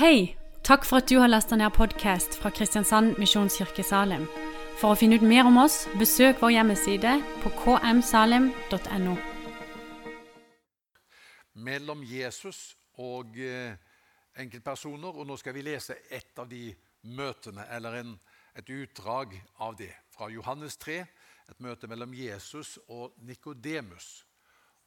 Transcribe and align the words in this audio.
Hei! 0.00 0.36
Takk 0.64 0.86
for 0.88 0.96
at 0.96 1.10
du 1.10 1.18
har 1.20 1.28
lasta 1.28 1.58
ned 1.60 1.74
podkast 1.76 2.38
fra 2.40 2.48
Kristiansand 2.56 3.18
Misjonskirke 3.20 3.82
Salim. 3.84 4.22
For 4.80 4.94
å 4.94 4.96
finne 4.96 5.18
ut 5.20 5.26
mer 5.28 5.44
om 5.44 5.58
oss, 5.60 5.82
besøk 6.00 6.40
vår 6.40 6.54
hjemmeside 6.54 7.12
på 7.42 7.52
kmsalim.no. 7.58 9.12
mellom 11.68 12.08
Jesus 12.08 12.78
og 12.96 13.36
eh, 13.44 13.76
enkeltpersoner. 14.40 15.20
Og 15.20 15.28
nå 15.28 15.36
skal 15.36 15.58
vi 15.58 15.68
lese 15.68 16.00
et 16.08 16.32
av 16.40 16.48
de 16.48 16.72
møtene, 17.04 17.68
eller 17.68 18.00
en, 18.00 18.18
et 18.56 18.72
utdrag 18.80 19.36
av 19.60 19.76
det, 19.84 19.92
fra 20.16 20.32
Johannes 20.32 20.80
3. 20.80 21.00
Et 21.52 21.60
møte 21.60 21.92
mellom 21.92 22.16
Jesus 22.16 22.78
og 22.88 23.20
Nikodemus. 23.20 24.22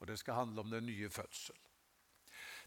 Og 0.00 0.10
det 0.10 0.18
skal 0.18 0.42
handle 0.42 0.66
om 0.66 0.74
den 0.74 0.90
nye 0.90 1.06
fødsel. 1.06 1.54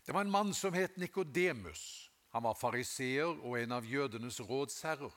Det 0.05 0.15
var 0.15 0.23
en 0.23 0.37
mann 0.39 0.55
som 0.55 0.71
het 0.71 0.95
Nikodemus. 0.95 2.07
Han 2.37 2.43
var 2.43 2.53
fariseer 2.53 3.31
og 3.41 3.55
en 3.57 3.71
av 3.73 3.85
jødenes 3.89 4.35
rådsherrer. 4.45 5.13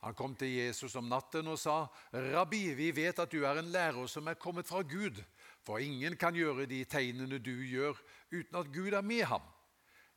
Han 0.00 0.14
kom 0.16 0.32
til 0.38 0.48
Jesus 0.48 0.94
om 0.96 1.04
natten 1.04 1.50
og 1.52 1.58
sa, 1.60 1.90
'Rabbi, 2.12 2.72
vi 2.72 2.86
vet 2.96 3.18
at 3.18 3.32
du 3.32 3.44
er 3.44 3.58
en 3.60 3.68
lærer 3.68 4.06
som 4.08 4.26
er 4.28 4.40
kommet 4.40 4.66
fra 4.66 4.80
Gud.' 4.80 5.20
'For 5.62 5.78
ingen 5.78 6.16
kan 6.16 6.34
gjøre 6.34 6.66
de 6.66 6.84
tegnene 6.84 7.38
du 7.38 7.52
gjør, 7.52 8.00
uten 8.32 8.56
at 8.56 8.72
Gud 8.72 8.92
er 8.92 9.00
med 9.00 9.24
ham.' 9.24 9.52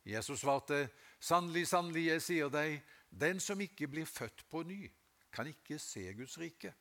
Jesus 0.04 0.40
svarte, 0.40 0.88
'Sannelig, 1.20 1.66
sannelig, 1.68 2.06
jeg 2.06 2.22
sier 2.22 2.48
deg, 2.48 2.80
den 3.10 3.40
som 3.40 3.60
ikke 3.60 3.88
blir 3.88 4.06
født 4.06 4.48
på 4.50 4.62
ny, 4.62 4.90
kan 5.32 5.46
ikke 5.46 5.78
se 5.78 6.14
Guds 6.14 6.38
rike.' 6.38 6.74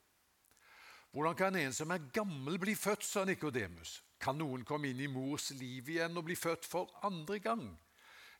Hvordan 1.11 1.35
kan 1.35 1.55
en 1.55 1.73
som 1.73 1.91
er 1.91 2.09
gammel, 2.13 2.59
bli 2.59 2.75
født, 2.75 3.03
sa 3.03 3.25
Nikodemus. 3.25 4.03
Kan 4.19 4.37
noen 4.37 4.63
komme 4.63 4.87
inn 4.87 4.99
i 4.99 5.11
mors 5.11 5.51
liv 5.51 5.89
igjen 5.89 6.17
og 6.17 6.23
bli 6.23 6.35
født 6.35 6.65
for 6.65 6.99
andre 7.03 7.39
gang? 7.39 7.79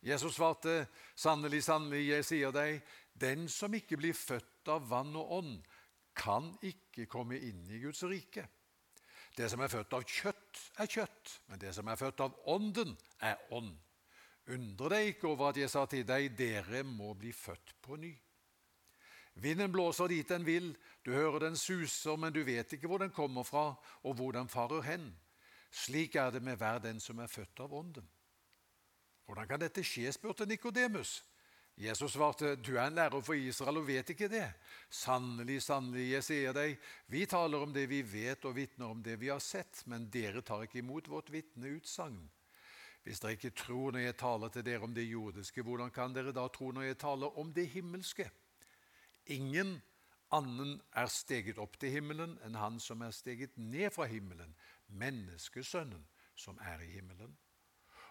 Jesus 0.02 0.36
svarte, 0.36 0.88
'Sannelig, 1.16 1.64
sannelig, 1.64 2.08
jeg 2.10 2.26
sier 2.26 2.52
deg, 2.52 2.82
den 3.14 3.50
som 3.50 3.74
ikke 3.74 3.98
blir 3.98 4.18
født 4.18 4.68
av 4.68 4.90
vann 4.90 5.16
og 5.16 5.32
ånd, 5.32 5.62
kan 6.16 6.50
ikke 6.62 7.06
komme 7.06 7.38
inn 7.38 7.70
i 7.70 7.80
Guds 7.84 8.04
rike.' 8.04 8.48
Det 9.38 9.48
som 9.50 9.62
er 9.64 9.72
født 9.72 9.94
av 9.94 10.04
kjøtt, 10.04 10.60
er 10.84 10.90
kjøtt, 10.92 11.38
men 11.48 11.60
det 11.60 11.72
som 11.76 11.88
er 11.88 11.96
født 11.96 12.20
av 12.20 12.34
ånden, 12.52 12.98
er 13.24 13.38
ånd. 13.56 13.78
Undre 14.52 14.90
deg 14.92 15.14
ikke 15.14 15.30
over 15.30 15.52
at 15.52 15.60
jeg 15.62 15.72
sa 15.72 15.86
til 15.88 16.04
deg, 16.04 16.34
dere 16.36 16.84
må 16.84 17.14
bli 17.16 17.32
født 17.32 17.78
på 17.82 17.96
ny. 18.02 18.12
Vinden 19.40 19.72
blåser 19.72 20.12
dit 20.12 20.28
den 20.28 20.44
vil, 20.44 20.74
du 21.06 21.14
hører 21.14 21.46
den 21.46 21.56
suser, 21.56 22.18
men 22.20 22.34
du 22.34 22.44
vet 22.44 22.74
ikke 22.74 22.90
hvor 22.92 23.00
den 23.00 23.14
kommer 23.16 23.48
fra, 23.48 23.70
og 24.04 24.18
hvor 24.20 24.36
den 24.36 24.52
farer 24.52 24.84
hen. 24.84 25.14
Slik 25.72 26.16
er 26.20 26.34
det 26.36 26.44
med 26.44 26.60
hver 26.60 26.82
den 26.84 27.00
som 27.00 27.20
er 27.24 27.32
født 27.32 27.64
av 27.64 27.74
ånden. 27.74 28.10
Hvordan 29.32 29.48
kan 29.48 29.62
dette 29.62 29.80
skje? 29.80 30.10
spurte 30.12 30.44
Nikodemus. 30.44 31.22
Jesus 31.80 32.18
svarte, 32.18 32.58
du 32.60 32.74
er 32.76 32.90
en 32.90 32.98
lærer 33.00 33.22
for 33.24 33.32
Israel 33.40 33.78
og 33.80 33.86
vet 33.88 34.10
ikke 34.12 34.28
det. 34.28 34.50
Sannelig, 34.92 35.62
sannelig, 35.64 36.10
jeg 36.12 36.26
sier 36.28 36.56
deg, 36.58 36.74
vi 37.08 37.22
taler 37.32 37.64
om 37.64 37.72
det 37.72 37.86
vi 37.88 38.02
vet 38.04 38.44
og 38.44 38.58
vitner 38.58 38.90
om 38.92 39.00
det 39.00 39.14
vi 39.22 39.30
har 39.32 39.40
sett, 39.40 39.86
men 39.88 40.10
dere 40.12 40.42
tar 40.44 40.66
ikke 40.66 40.82
imot 40.82 41.08
vårt 41.08 41.32
vitneutsagn. 41.32 42.20
Hvis 43.06 43.24
dere 43.24 43.38
ikke 43.38 43.54
tror 43.56 43.96
når 43.96 44.04
jeg 44.04 44.18
taler 44.20 44.52
til 44.52 44.66
dere 44.68 44.84
om 44.90 44.98
det 44.98 45.06
jordiske, 45.08 45.64
hvordan 45.64 45.94
kan 45.96 46.18
dere 46.18 46.34
da 46.36 46.44
tro 46.52 46.74
når 46.76 46.90
jeg 46.90 46.98
taler 47.06 47.40
om 47.40 47.54
det 47.56 47.70
himmelske? 47.72 48.26
Ingen 49.32 49.78
annen 50.36 50.74
er 50.92 51.08
steget 51.08 51.62
opp 51.64 51.80
til 51.80 51.96
himmelen 51.96 52.36
enn 52.44 52.60
han 52.60 52.84
som 52.84 53.00
er 53.08 53.16
steget 53.16 53.56
ned 53.56 53.96
fra 53.96 54.10
himmelen, 54.12 54.52
menneskesønnen 54.92 56.04
som 56.36 56.60
er 56.68 56.84
i 56.84 56.92
himmelen. 56.98 57.32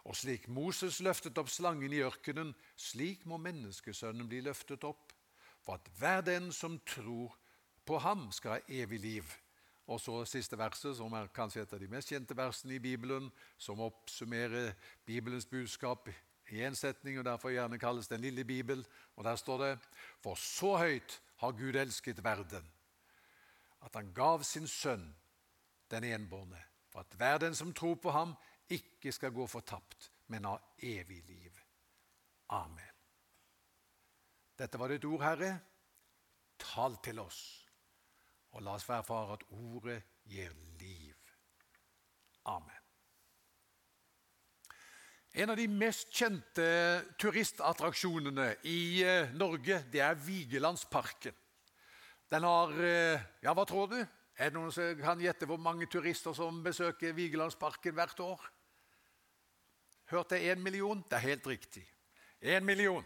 Og 0.05 0.17
slik 0.17 0.49
Moses 0.49 1.01
løftet 1.05 1.39
opp 1.39 1.51
slangen 1.53 1.93
i 1.93 2.03
ørkenen, 2.05 2.55
slik 2.77 3.27
må 3.29 3.37
menneskesønnen 3.41 4.29
bli 4.29 4.41
løftet 4.45 4.85
opp, 4.89 5.13
for 5.61 5.77
at 5.77 5.91
hver 5.99 6.25
den 6.25 6.49
som 6.53 6.79
tror 6.89 7.37
på 7.85 7.99
ham, 7.99 8.31
skal 8.33 8.57
ha 8.57 8.61
evig 8.69 9.01
liv. 9.01 9.37
Og 9.91 10.01
så 10.01 10.25
siste 10.25 10.59
verset, 10.59 10.97
som 10.97 11.13
er 11.19 11.31
kanskje 11.35 11.65
et 11.65 11.73
av 11.75 11.81
de 11.83 11.89
mest 11.91 12.13
kjente 12.13 12.37
versene 12.39 12.77
i 12.77 12.83
Bibelen, 12.83 13.31
som 13.59 13.81
oppsummerer 13.83 14.73
Bibelens 15.07 15.49
budskap 15.51 16.09
i 16.51 16.63
én 16.63 16.75
setning, 16.79 17.19
og 17.19 17.27
derfor 17.27 17.51
gjerne 17.51 17.79
kalles 17.79 18.09
Den 18.09 18.21
lille 18.21 18.45
bibel. 18.45 18.87
Og 19.17 19.25
der 19.25 19.37
står 19.37 19.59
det 19.65 19.79
For 20.23 20.35
så 20.35 20.77
høyt 20.77 21.21
har 21.37 21.53
Gud 21.53 21.75
elsket 21.75 22.25
verden, 22.25 22.71
at 23.83 23.95
han 23.95 24.13
gav 24.15 24.43
sin 24.43 24.67
sønn, 24.69 25.15
den 25.91 26.05
enbårne, 26.05 26.59
for 26.91 27.01
at 27.01 27.15
hver 27.17 27.39
den 27.39 27.55
som 27.55 27.73
tror 27.75 27.95
på 27.95 28.11
ham, 28.11 28.37
ikke 28.71 29.13
skal 29.13 29.35
gå 29.35 29.47
fortapt, 29.51 30.11
men 30.31 30.47
ha 30.49 30.57
evig 30.83 31.23
liv. 31.29 31.61
Amen. 32.55 32.97
Dette 34.59 34.79
var 34.79 34.93
ditt 34.93 35.07
ord, 35.09 35.23
Herre. 35.25 35.55
Tal 36.61 36.99
til 37.03 37.19
oss, 37.23 37.41
og 38.53 38.63
la 38.63 38.77
oss 38.77 38.89
være 38.89 39.07
far 39.07 39.33
at 39.39 39.47
ordet 39.57 40.03
gir 40.29 40.53
liv. 40.81 41.17
Amen. 42.51 42.77
En 45.33 45.53
av 45.53 45.57
de 45.57 45.69
mest 45.71 46.11
kjente 46.11 46.65
turistattraksjonene 47.23 48.49
i 48.67 49.03
eh, 49.07 49.31
Norge 49.39 49.85
det 49.93 50.03
er 50.03 50.19
Vigelandsparken. 50.19 51.37
Den 52.31 52.47
har 52.47 52.75
eh, 52.83 53.29
Ja, 53.45 53.55
hva 53.55 53.65
tror 53.69 53.93
du? 53.93 54.01
Er 54.41 54.51
det 54.51 54.57
noen 54.57 54.73
som 54.75 54.97
kan 54.99 55.21
gjette 55.23 55.47
hvor 55.47 55.61
mange 55.61 55.87
turister 55.91 56.35
som 56.35 56.63
besøker 56.65 57.15
Vigelandsparken 57.15 57.95
hvert 57.95 58.21
år? 58.25 58.43
Hørte 60.11 60.39
jeg 60.41 60.57
én 60.57 60.63
million? 60.63 61.05
Det 61.07 61.17
er 61.17 61.29
helt 61.29 61.47
riktig. 61.47 61.85
Én 62.43 62.65
million. 62.67 63.05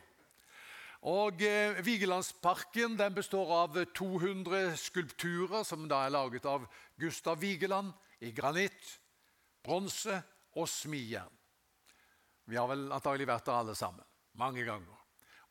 Og 1.04 1.42
eh, 1.44 1.84
Vigelandsparken 1.84 2.96
den 2.96 3.14
består 3.14 3.50
av 3.52 3.76
200 3.92 4.72
skulpturer 4.80 5.66
som 5.68 5.84
da 5.88 6.06
er 6.06 6.14
laget 6.14 6.48
av 6.48 6.64
Gustav 6.96 7.42
Vigeland 7.42 7.92
i 8.24 8.32
granitt, 8.32 8.94
bronse 9.64 10.16
og 10.56 10.68
smijern. 10.70 11.28
Vi 12.48 12.56
har 12.56 12.68
vel 12.72 12.88
antagelig 12.92 13.28
vært 13.28 13.50
der 13.50 13.60
alle 13.60 13.76
sammen 13.76 14.04
mange 14.40 14.64
ganger. 14.64 15.00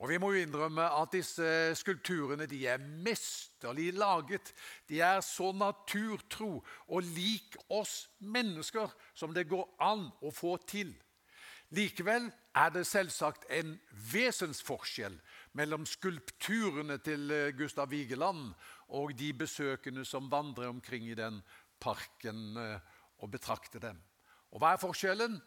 Og 0.01 0.09
Vi 0.09 0.17
må 0.17 0.33
jo 0.33 0.41
innrømme 0.41 0.83
at 0.97 1.13
disse 1.13 1.45
skulpturene 1.79 2.47
de 2.49 2.65
er 2.67 2.81
mesterlig 2.81 3.93
laget. 3.93 4.49
De 4.89 4.99
er 4.99 5.21
så 5.21 5.53
naturtro 5.55 6.63
og 6.87 7.13
lik 7.13 7.55
oss 7.69 8.09
mennesker 8.19 8.89
som 9.13 9.33
det 9.33 9.45
går 9.47 9.69
an 9.79 10.09
å 10.21 10.33
få 10.33 10.57
til. 10.67 10.91
Likevel 11.73 12.27
er 12.53 12.69
det 12.69 12.83
selvsagt 12.85 13.47
en 13.49 13.73
vesensforskjell 14.11 15.15
mellom 15.57 15.87
skulpturene 15.89 16.99
til 17.01 17.31
eh, 17.33 17.53
Gustav 17.57 17.89
Vigeland 17.89 18.51
og 18.93 19.15
de 19.17 19.31
besøkende 19.33 20.05
som 20.05 20.29
vandrer 20.31 20.69
omkring 20.69 21.07
i 21.09 21.17
den 21.17 21.41
parken 21.81 22.57
eh, 22.61 22.77
og 23.17 23.31
betrakter 23.33 23.81
dem. 23.81 23.97
Og 24.53 24.61
hva 24.61 24.75
er 24.75 24.83
forskjellen? 24.83 25.39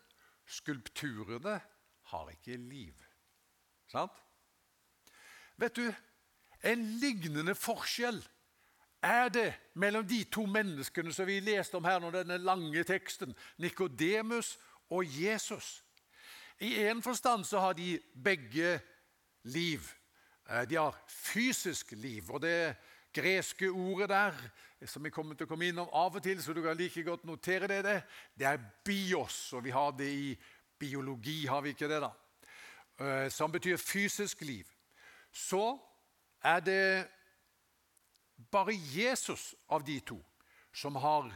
Skulpturene 0.46 1.60
har 2.10 2.34
ikke 2.34 2.58
liv. 2.58 2.94
Sant? 3.86 4.12
Vet 5.56 5.78
du, 5.78 5.86
en 6.66 6.84
lignende 7.00 7.54
forskjell 7.54 8.18
er 9.06 9.28
det 9.30 9.48
mellom 9.78 10.06
de 10.08 10.24
to 10.24 10.42
menneskene 10.50 11.14
som 11.14 11.28
vi 11.28 11.38
leste 11.40 11.78
om 11.78 11.86
her 11.86 12.00
nå, 12.02 12.10
denne 12.10 12.42
lange 12.42 12.82
teksten, 12.84 13.36
Nikodemus 13.62 14.56
og 14.90 15.06
Jesus. 15.06 15.85
I 16.60 16.86
en 16.88 17.02
forstand 17.02 17.44
så 17.44 17.58
har 17.58 17.72
de 17.72 18.00
begge 18.24 18.80
liv. 19.42 19.80
Eh, 20.50 20.68
de 20.68 20.76
har 20.76 20.96
fysisk 21.08 21.92
liv. 21.92 22.30
Og 22.30 22.42
det 22.42 22.76
greske 23.12 23.70
ordet 23.70 24.08
der, 24.08 24.34
som 24.86 25.04
vi 25.04 25.10
kommer 25.10 25.34
til 25.34 25.46
å 25.46 25.50
komme 25.50 25.68
innom 25.68 25.88
av 25.92 26.16
og 26.16 26.22
til, 26.22 26.40
så 26.42 26.52
du 26.52 26.62
kan 26.64 26.76
like 26.76 27.02
godt 27.04 27.24
notere 27.24 27.68
det, 27.68 27.82
det, 27.84 27.96
det 28.38 28.48
er 28.48 28.64
bios. 28.84 29.52
Og 29.52 29.64
vi 29.64 29.74
har 29.74 29.92
det 29.96 30.08
i 30.12 30.30
biologi, 30.78 31.46
har 31.46 31.60
vi 31.64 31.74
ikke 31.74 31.88
det, 31.88 32.00
da? 32.04 32.12
Eh, 33.00 33.28
som 33.32 33.52
betyr 33.52 33.76
fysisk 33.76 34.40
liv. 34.40 34.68
Så 35.32 35.76
er 36.44 36.60
det 36.60 37.08
bare 38.50 38.72
Jesus 38.72 39.54
av 39.68 39.84
de 39.84 40.00
to 40.00 40.18
som 40.72 40.96
har 40.96 41.28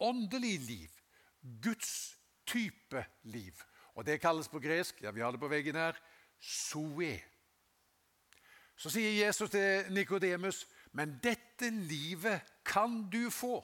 åndelig 0.00 0.58
liv. 0.60 0.90
Guds 1.40 2.16
type 2.46 3.04
liv. 3.22 3.64
Og 3.98 4.06
Det 4.06 4.20
kalles 4.22 4.46
på 4.48 4.60
gresk 4.62 5.02
ja, 5.02 5.10
vi 5.10 5.20
har 5.24 5.34
det 5.34 5.40
på 5.42 5.50
veggen 5.50 5.74
her, 5.74 5.96
zoe. 6.38 7.16
Så 8.78 8.92
sier 8.94 9.26
Jesus 9.26 9.50
til 9.50 9.90
Nikodemus, 9.90 10.62
men 10.94 11.16
dette 11.22 11.72
livet 11.74 12.46
kan 12.62 13.00
du 13.10 13.26
få. 13.34 13.58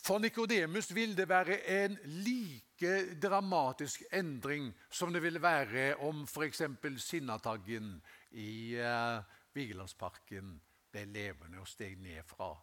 For 0.00 0.20
Nikodemus 0.20 0.88
vil 0.96 1.12
det 1.16 1.28
være 1.28 1.58
en 1.76 1.98
like 2.24 2.94
dramatisk 3.20 4.02
endring 4.12 4.72
som 4.88 5.12
det 5.12 5.22
vil 5.24 5.42
være 5.42 5.94
om 6.00 6.24
f.eks. 6.24 6.64
Sinnataggen 7.04 7.98
i 8.32 8.80
uh, 8.80 9.20
Vigelandsparken 9.52 10.56
ble 10.92 11.04
levende 11.12 11.60
og 11.60 11.68
steg 11.68 12.00
ned 12.00 12.24
fra 12.28 12.54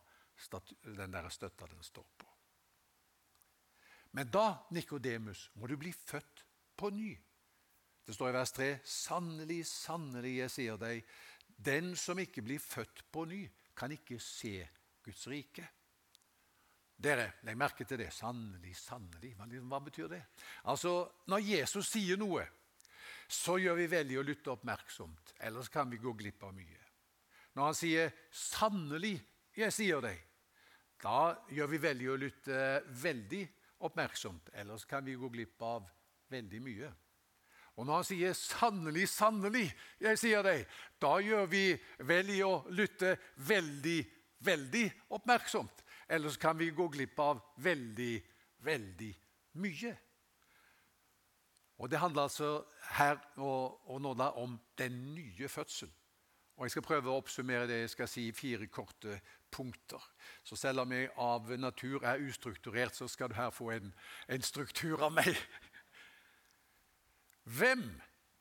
den 0.97 1.13
der 1.13 1.29
støtta 1.29 1.69
den 1.69 1.85
står 1.85 2.09
på. 2.17 2.30
Men 4.11 4.31
da, 4.31 4.67
Nikodemus, 4.75 5.49
må 5.55 5.67
du 5.67 5.77
bli 5.79 5.91
født 5.95 6.43
på 6.75 6.89
ny. 6.91 7.11
Det 8.05 8.15
står 8.15 8.31
i 8.31 8.35
vers 8.35 8.51
3.: 8.57 8.69
Sannelig, 8.83 9.61
sannelig, 9.69 10.33
jeg 10.41 10.51
sier 10.51 10.79
deg, 10.81 11.05
den 11.61 11.93
som 11.95 12.19
ikke 12.19 12.43
blir 12.43 12.59
født 12.59 13.05
på 13.11 13.25
ny, 13.29 13.45
kan 13.77 13.91
ikke 13.93 14.19
se 14.19 14.57
Guds 15.03 15.27
rike. 15.31 15.67
Dere, 17.01 17.31
legg 17.47 17.57
merke 17.57 17.85
til 17.87 17.97
det. 18.01 18.11
Sannelig, 18.13 18.75
sannelig. 18.77 19.31
Hva, 19.37 19.47
hva 19.47 19.79
betyr 19.81 20.09
det? 20.11 20.21
Altså, 20.69 21.09
Når 21.31 21.45
Jesus 21.47 21.89
sier 21.89 22.19
noe, 22.19 22.43
så 23.31 23.55
gjør 23.57 23.79
vi 23.79 23.87
veldig 23.89 24.19
å 24.19 24.25
lytte 24.27 24.51
oppmerksomt. 24.51 25.33
Ellers 25.39 25.71
kan 25.71 25.89
vi 25.89 26.01
gå 26.01 26.13
glipp 26.19 26.43
av 26.43 26.53
mye. 26.53 26.81
Når 27.55 27.63
han 27.65 27.75
sier 27.75 28.11
'sannelig, 28.31 29.17
jeg 29.55 29.73
sier 29.73 30.01
deg', 30.01 30.21
da 31.01 31.35
gjør 31.49 31.67
vi 31.67 31.77
veldig 31.77 32.09
å 32.11 32.19
lytte 32.19 32.83
veldig 33.01 33.41
oppmerksomt. 33.81 34.49
Ellers 34.53 34.85
kan 34.85 35.05
vi 35.05 35.17
gå 35.19 35.29
glipp 35.33 35.61
av 35.61 35.87
veldig 36.31 36.61
mye. 36.63 36.91
Og 37.79 37.85
når 37.85 37.95
han 37.95 38.03
sier 38.03 38.33
'sannelig, 38.33 39.07
sannelig, 39.09 39.73
jeg 39.99 40.19
sier 40.19 40.43
deg', 40.43 40.67
da 41.01 41.17
gjør 41.19 41.45
vi 41.45 41.81
vel 41.99 42.29
i 42.29 42.41
å 42.43 42.65
lytte 42.69 43.17
veldig, 43.37 44.05
veldig 44.39 44.91
oppmerksomt. 45.09 45.83
Ellers 46.09 46.37
kan 46.37 46.57
vi 46.57 46.69
gå 46.69 46.87
glipp 46.87 47.19
av 47.19 47.39
veldig, 47.57 48.21
veldig 48.59 49.13
mye. 49.53 49.97
Og 51.77 51.89
Det 51.89 51.99
handler 51.99 52.21
altså 52.21 52.65
her 52.81 53.17
og, 53.37 53.89
og 53.89 54.01
nå 54.01 54.13
da 54.13 54.29
om 54.37 54.59
den 54.77 55.15
nye 55.15 55.47
fødselen. 55.47 55.93
Og 56.57 56.65
Jeg 56.65 56.71
skal 56.71 56.81
prøve 56.85 57.09
å 57.09 57.17
oppsummere 57.17 57.67
det 57.67 57.79
jeg 57.79 57.89
skal 57.89 58.07
si 58.07 58.27
i 58.27 58.35
fire 58.37 58.67
korte 58.67 59.15
punkter. 59.51 60.01
Så 60.43 60.55
selv 60.55 60.83
om 60.83 60.91
jeg 60.95 61.11
av 61.19 61.49
natur 61.59 62.05
er 62.07 62.23
ustrukturert, 62.23 62.95
så 62.95 63.07
skal 63.07 63.29
du 63.29 63.37
her 63.37 63.51
få 63.53 63.71
en, 63.75 63.93
en 64.27 64.45
struktur 64.45 65.03
av 65.03 65.13
meg. 65.13 65.35
Hvem 67.57 67.83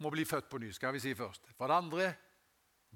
må 0.01 0.11
bli 0.13 0.25
født 0.25 0.49
på 0.51 0.61
ny, 0.63 0.71
skal 0.73 0.95
vi 0.97 1.03
si 1.03 1.15
først. 1.17 1.53
For 1.57 1.69
det 1.69 1.79
andre, 1.83 2.09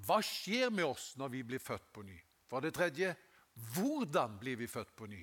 hva 0.05 0.19
skjer 0.25 0.71
med 0.73 0.87
oss 0.87 1.13
når 1.19 1.33
vi 1.35 1.43
blir 1.47 1.63
født 1.63 1.91
på 1.93 2.03
ny? 2.05 2.17
For 2.49 2.63
det 2.63 2.75
tredje, 2.75 3.13
hvordan 3.75 4.39
blir 4.41 4.59
vi 4.59 4.67
født 4.67 4.95
på 4.97 5.07
ny? 5.09 5.21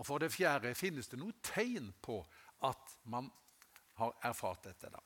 Og 0.00 0.06
for 0.06 0.22
det 0.22 0.32
fjerde, 0.32 0.74
finnes 0.78 1.10
det 1.10 1.18
noe 1.20 1.36
tegn 1.44 1.90
på 2.02 2.20
at 2.66 2.96
man 3.10 3.28
har 4.00 4.16
erfart 4.30 4.64
dette? 4.64 4.90
da? 4.90 5.00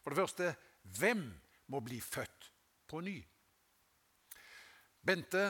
For 0.00 0.12
det 0.12 0.20
første, 0.22 0.54
hvem 0.98 1.26
må 1.70 1.80
bli 1.84 2.00
født 2.00 2.50
på 2.88 3.02
ny? 3.04 3.18
Bente, 5.00 5.44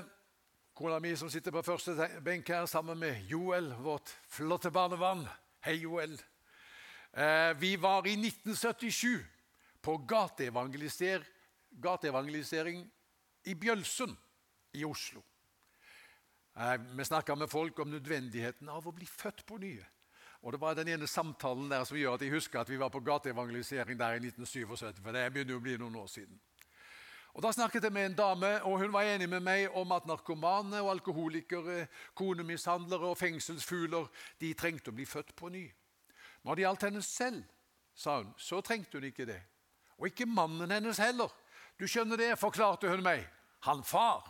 kona 0.80 1.00
mi 1.00 1.16
som 1.16 1.28
sitter 1.28 1.52
på 1.52 1.60
første 1.60 1.92
benk 2.24 2.48
her 2.48 2.64
sammen 2.64 2.96
med 2.96 3.28
Joel, 3.28 3.68
vårt 3.84 4.08
flotte 4.32 4.70
barnebarn. 4.72 5.28
Hei, 5.60 5.74
Joel. 5.82 6.14
Eh, 7.12 7.52
vi 7.60 7.76
var 7.76 8.06
i 8.08 8.16
1977 8.16 9.20
på 9.84 9.96
gateevangelisering 10.08 12.88
i 13.44 13.54
Bjølsund 13.54 14.16
i 14.72 14.84
Oslo. 14.88 15.20
Eh, 16.56 16.80
vi 16.96 17.04
snakka 17.04 17.36
med 17.36 17.52
folk 17.52 17.76
om 17.84 17.92
nødvendigheten 17.92 18.68
av 18.72 18.88
å 18.88 18.96
bli 18.96 19.04
født 19.04 19.44
på 19.44 19.60
nye. 19.60 19.84
Og 20.40 20.52
Det 20.52 20.60
var 20.64 20.80
den 20.80 20.88
ene 20.88 21.06
samtalen 21.06 21.68
der 21.68 21.84
som 21.84 22.00
gjør 22.00 22.16
at 22.16 22.24
jeg 22.24 22.32
husker 22.32 22.64
at 22.64 22.72
vi 22.72 22.80
var 22.80 22.88
på 22.88 23.04
gateevangelisering 23.04 24.00
der 24.00 24.16
i 24.16 24.32
1977. 24.32 25.04
for 25.04 25.12
det 25.12 25.32
begynner 25.32 25.60
å 25.60 25.60
bli 25.60 25.76
noen 25.76 25.96
år 25.96 26.08
siden. 26.08 26.40
Og 27.34 27.42
Da 27.42 27.52
snakket 27.52 27.84
jeg 27.86 27.92
med 27.92 28.06
en 28.10 28.16
dame, 28.18 28.62
og 28.62 28.80
hun 28.80 28.92
var 28.92 29.06
enig 29.06 29.28
med 29.28 29.40
meg 29.46 29.76
om 29.78 29.92
at 29.92 30.06
narkomane 30.06 30.80
og 30.82 30.90
alkoholikere, 30.96 31.86
konemishandlere 32.14 33.12
og 33.12 33.18
fengselsfugler 33.18 34.08
de 34.40 34.54
trengte 34.54 34.90
å 34.90 34.96
bli 34.96 35.06
født 35.06 35.36
på 35.38 35.48
ny. 35.48 35.68
Når 36.42 36.56
det 36.56 36.64
gjaldt 36.64 36.86
henne 36.88 37.02
selv, 37.02 37.44
sa 37.94 38.16
hun, 38.18 38.32
så 38.36 38.60
trengte 38.64 38.98
hun 38.98 39.06
ikke 39.10 39.28
det. 39.28 39.40
Og 40.00 40.08
ikke 40.08 40.26
mannen 40.26 40.72
hennes 40.72 40.98
heller. 40.98 41.30
Du 41.78 41.86
skjønner 41.88 42.18
det, 42.18 42.32
forklarte 42.40 42.90
hun 42.90 43.04
meg. 43.04 43.22
Han 43.68 43.84
far, 43.84 44.24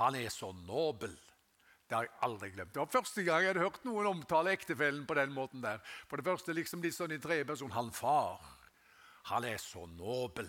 han 0.00 0.16
er 0.16 0.28
så 0.32 0.50
nobel. 0.64 1.14
Det 1.84 1.96
har 1.96 2.06
jeg 2.08 2.16
aldri 2.24 2.48
glemt. 2.50 2.72
Det 2.72 2.80
var 2.80 2.90
første 2.90 3.22
gang 3.22 3.42
jeg 3.44 3.52
hadde 3.52 3.62
hørt 3.66 3.84
noen 3.84 4.08
omtale 4.08 4.54
ektefellen 4.56 5.04
på 5.06 5.16
den 5.18 5.34
måten 5.36 5.62
der. 5.62 5.82
For 6.08 6.16
det 6.16 6.26
første 6.26 6.56
liksom 6.56 6.82
litt 6.82 6.96
sånn 6.96 7.12
i 7.12 7.20
tredje 7.20 7.44
person. 7.46 7.74
Han 7.76 7.92
far, 7.92 8.40
han 9.28 9.44
er 9.44 9.60
så 9.60 9.84
nobel. 9.92 10.48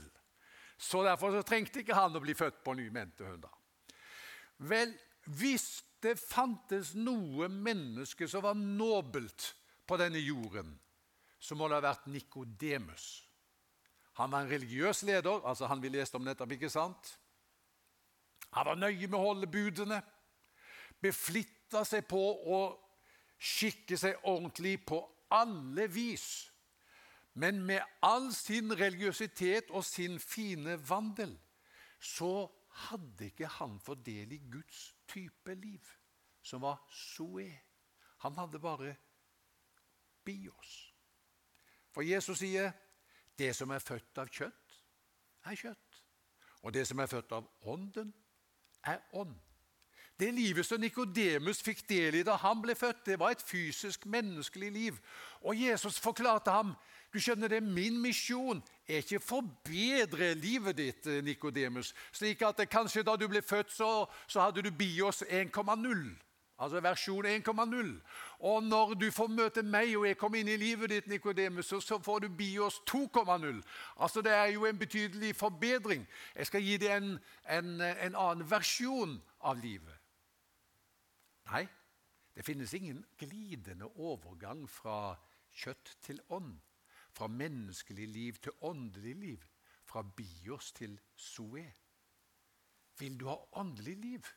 Så 0.77 1.03
derfor 1.03 1.31
så 1.31 1.43
trengte 1.47 1.81
ikke 1.81 1.95
han 1.95 2.15
å 2.15 2.21
bli 2.23 2.35
født 2.35 2.63
på 2.65 2.75
ny, 2.75 2.89
mente 2.93 3.27
hun 3.27 3.43
da. 3.43 3.51
Vel, 4.67 4.91
hvis 5.37 5.83
det 6.03 6.17
fantes 6.19 6.93
noe 6.97 7.47
menneske 7.49 8.27
som 8.29 8.43
var 8.45 8.57
nobelt 8.59 9.53
på 9.87 9.97
denne 9.99 10.21
jorden, 10.21 10.75
så 11.39 11.55
må 11.57 11.69
det 11.69 11.79
ha 11.79 11.85
vært 11.87 12.09
Nikodemus. 12.11 13.05
Han 14.19 14.31
var 14.31 14.45
en 14.45 14.51
religiøs 14.51 15.03
leder, 15.07 15.41
altså 15.43 15.67
han 15.67 15.81
vi 15.83 15.91
leste 15.91 16.17
om 16.17 16.25
nettopp, 16.25 16.55
ikke 16.55 16.71
sant? 16.71 17.15
Han 18.55 18.69
var 18.69 18.79
nøye 18.79 19.09
med 19.09 19.17
å 19.19 19.25
holde 19.25 19.51
budene, 19.51 19.99
beflitta 21.03 21.83
seg 21.85 22.05
på 22.07 22.21
å 22.55 22.59
skikke 23.35 23.97
seg 23.99 24.23
ordentlig 24.23 24.77
på 24.87 25.01
alle 25.35 25.89
vis. 25.91 26.47
Men 27.35 27.59
med 27.67 27.81
all 28.03 28.29
sin 28.33 28.71
religiøsitet 28.79 29.71
og 29.75 29.83
sin 29.85 30.19
fine 30.19 30.77
vandel 30.89 31.35
så 31.99 32.47
hadde 32.87 33.25
ikke 33.25 33.47
han 33.47 33.79
for 33.79 33.99
del 34.05 34.31
i 34.31 34.41
Guds 34.51 34.95
type 35.07 35.55
liv, 35.55 35.81
som 36.41 36.61
var 36.61 36.79
zoe. 36.91 37.49
Han 38.23 38.37
hadde 38.37 38.59
bare 38.59 38.95
bios. 40.23 40.93
For 41.91 42.03
Jesus 42.03 42.39
sier 42.39 42.71
det 43.39 43.51
som 43.55 43.71
er 43.71 43.83
født 43.83 44.19
av 44.19 44.31
kjøtt, 44.31 44.79
er 45.45 45.59
kjøtt. 45.59 45.99
Og 46.63 46.73
det 46.73 46.87
som 46.87 46.99
er 46.99 47.11
født 47.11 47.35
av 47.35 47.47
ånden, 47.61 48.13
er 48.85 49.03
ånd. 49.13 49.35
Det 50.19 50.31
livet 50.33 50.65
som 50.65 50.79
Nikodemus 50.79 51.59
fikk 51.63 51.83
del 51.89 52.15
i 52.15 52.23
da 52.23 52.37
han 52.39 52.61
ble 52.63 52.75
født, 52.75 53.03
det 53.05 53.17
var 53.19 53.35
et 53.35 53.43
fysisk, 53.43 54.05
menneskelig 54.07 54.71
liv. 54.71 54.99
Og 55.43 55.59
Jesus 55.59 55.99
forklarte 55.99 56.53
ham 56.55 56.71
du 57.15 57.21
skjønner 57.23 57.51
det, 57.51 57.61
min 57.63 57.97
misjon 58.01 58.61
er 58.85 59.01
ikke 59.01 59.21
å 59.21 59.25
forbedre 59.25 60.33
livet 60.37 60.77
ditt, 60.77 61.09
Nikodemus, 61.25 61.93
slik 62.13 62.43
at 62.45 62.61
kanskje 62.69 63.05
da 63.07 63.15
du 63.17 63.25
ble 63.31 63.41
født, 63.41 63.73
så, 63.73 63.89
så 64.27 64.45
hadde 64.45 64.65
du 64.65 64.71
bios 64.75 65.23
1,0. 65.25 66.05
Altså 66.55 66.79
versjon 66.79 67.25
1,0. 67.25 68.01
Og 68.39 68.63
når 68.63 68.93
du 68.93 69.09
får 69.11 69.27
møte 69.27 69.63
meg 69.63 69.91
og 69.97 70.05
jeg 70.07 70.17
kommer 70.17 70.39
inn 70.39 70.53
i 70.53 70.59
livet 70.59 70.89
ditt, 70.89 71.07
Nikodemus, 71.11 71.73
så 71.83 71.99
får 71.99 72.19
du 72.23 72.29
BIOS 72.29 72.79
2,0. 72.87 73.59
Altså 73.99 74.21
Det 74.21 74.31
er 74.31 74.45
jo 74.45 74.65
en 74.65 74.79
betydelig 74.79 75.35
forbedring. 75.35 76.07
Jeg 76.35 76.47
skal 76.47 76.63
gi 76.63 76.77
deg 76.77 76.95
en, 76.95 77.17
en, 77.49 77.81
en 77.81 78.15
annen 78.15 78.47
versjon 78.49 79.17
av 79.43 79.59
livet. 79.59 79.99
Nei, 81.51 81.67
det 82.35 82.45
finnes 82.45 82.73
ingen 82.73 83.03
glidende 83.19 83.91
overgang 83.99 84.63
fra 84.69 85.17
kjøtt 85.55 85.97
til 86.07 86.21
ånd. 86.29 86.55
Fra 87.15 87.27
menneskelig 87.31 88.07
liv 88.11 88.39
til 88.43 88.55
åndelig 88.67 89.15
liv. 89.15 89.45
Fra 89.85 90.03
bios 90.03 90.73
til 90.75 90.97
zoe. 91.15 91.65
Vil 92.99 93.17
du 93.19 93.27
ha 93.27 93.35
åndelig 93.59 93.95
liv, 93.97 94.27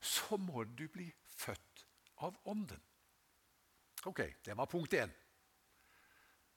så 0.00 0.36
må 0.36 0.64
du 0.64 0.88
bli 0.88 1.06
født 1.36 1.84
av 2.26 2.36
Ånden. 2.50 2.80
Ok, 4.04 4.20
det 4.44 4.56
var 4.56 4.66
punkt 4.66 4.92
én. 4.98 5.12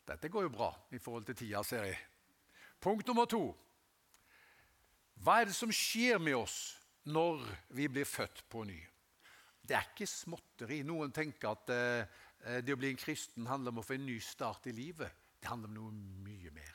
Dette 0.07 0.29
går 0.31 0.47
jo 0.47 0.51
bra 0.51 0.71
i 0.91 0.99
forhold 0.99 1.27
til 1.27 1.35
tida, 1.35 1.63
ser 1.63 1.85
jeg. 1.87 1.99
Punkt 2.79 3.07
nummer 3.07 3.27
to. 3.29 3.51
Hva 5.23 5.41
er 5.41 5.49
det 5.49 5.55
som 5.57 5.71
skjer 5.73 6.19
med 6.21 6.37
oss 6.37 6.57
når 7.07 7.43
vi 7.75 7.87
blir 7.91 8.07
født 8.07 8.43
på 8.49 8.63
ny? 8.67 8.77
Det 9.67 9.75
er 9.75 9.87
ikke 9.91 10.07
småtteri. 10.07 10.81
Noen 10.87 11.11
tenker 11.11 11.51
at 11.51 11.71
eh, 11.73 12.61
det 12.63 12.75
å 12.75 12.79
bli 12.79 12.91
en 12.93 12.99
kristen 12.99 13.47
handler 13.49 13.73
om 13.73 13.81
å 13.81 13.85
få 13.85 13.97
en 13.97 14.05
ny 14.07 14.19
start 14.23 14.69
i 14.71 14.75
livet. 14.75 15.11
Det 15.39 15.49
handler 15.51 15.69
om 15.69 15.77
noe 15.77 16.23
mye 16.25 16.51
mer. 16.55 16.73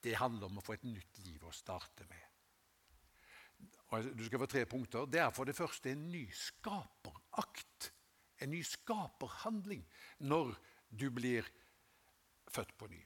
Det 0.00 0.16
handler 0.16 0.48
om 0.48 0.58
å 0.60 0.64
få 0.64 0.78
et 0.78 0.86
nytt 0.88 1.20
liv 1.26 1.44
å 1.44 1.52
starte 1.54 2.06
med. 2.08 2.26
Du 4.16 4.24
skal 4.24 4.40
få 4.40 4.48
tre 4.48 4.64
punkter. 4.70 5.06
Det 5.10 5.20
er 5.20 5.32
for 5.34 5.48
det 5.48 5.56
første 5.58 5.90
en 5.90 6.06
ny 6.12 6.24
skaperakt. 6.34 7.90
En 8.40 8.52
ny 8.54 8.62
skaperhandling 8.64 9.82
når 10.24 10.54
du 10.88 11.10
blir 11.12 11.46
født 12.50 12.76
på 12.78 12.88
ny. 12.90 13.00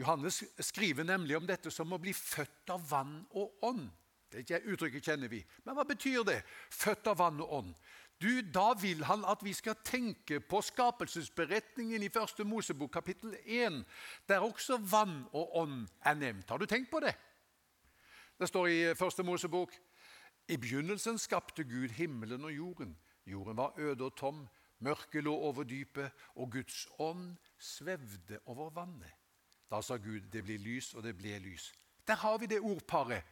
Johannes 0.00 0.40
skriver 0.64 1.04
nemlig 1.04 1.36
om 1.36 1.46
dette 1.46 1.70
som 1.70 1.92
å 1.92 2.00
bli 2.00 2.14
født 2.16 2.72
av 2.72 2.84
vann 2.88 3.18
og 3.36 3.64
ånd. 3.68 3.90
Det 4.32 4.62
uttrykket 4.64 5.04
kjenner 5.04 5.28
vi. 5.28 5.42
Men 5.66 5.76
hva 5.76 5.84
betyr 5.84 6.24
det? 6.24 6.38
Født 6.72 7.10
av 7.12 7.18
vann 7.20 7.42
og 7.44 7.52
ånd. 7.58 7.74
Du, 8.22 8.40
Da 8.54 8.72
vil 8.80 9.04
han 9.04 9.24
at 9.26 9.40
vi 9.42 9.52
skal 9.52 9.74
tenke 9.84 10.40
på 10.40 10.60
skapelsesberetningen 10.62 12.02
i 12.02 12.08
første 12.08 12.44
Mosebok 12.44 12.92
kapittel 12.92 13.34
1, 13.44 13.84
der 14.28 14.38
også 14.38 14.76
vann 14.78 15.24
og 15.32 15.56
ånd 15.56 15.88
er 16.04 16.14
nevnt. 16.14 16.50
Har 16.50 16.58
du 16.58 16.66
tenkt 16.66 16.90
på 16.90 17.00
det? 17.00 17.16
Det 18.38 18.48
står 18.48 18.66
i 18.66 18.94
første 18.94 19.22
Mosebok 19.22 19.74
i 20.48 20.56
begynnelsen 20.56 21.18
skapte 21.18 21.64
Gud 21.64 21.88
himmelen 21.88 22.44
og 22.44 22.52
jorden. 22.52 22.96
Jorden 23.26 23.56
var 23.56 23.74
øde 23.78 24.04
og 24.04 24.16
tom, 24.16 24.48
mørket 24.78 25.24
lå 25.24 25.34
over 25.34 25.64
dypet, 25.64 26.10
og 26.34 26.52
Guds 26.52 26.86
ånd 26.98 27.36
svevde 27.58 28.38
over 28.46 28.70
vannet. 28.70 29.12
Da 29.70 29.80
sa 29.82 29.96
Gud 29.96 30.30
det 30.32 30.44
blir 30.44 30.58
lys, 30.58 30.94
og 30.94 31.02
det 31.02 31.16
ble 31.16 31.38
lys. 31.38 31.72
Der 32.06 32.14
har 32.14 32.38
vi 32.38 32.46
det 32.46 32.60
ordparet. 32.60 33.24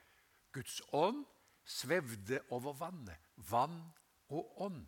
Guds 0.53 0.83
ånd 0.93 1.25
svevde 1.65 2.41
over 2.51 2.73
vannet. 2.73 3.19
Vann 3.37 3.83
og 4.31 4.63
ånd. 4.63 4.85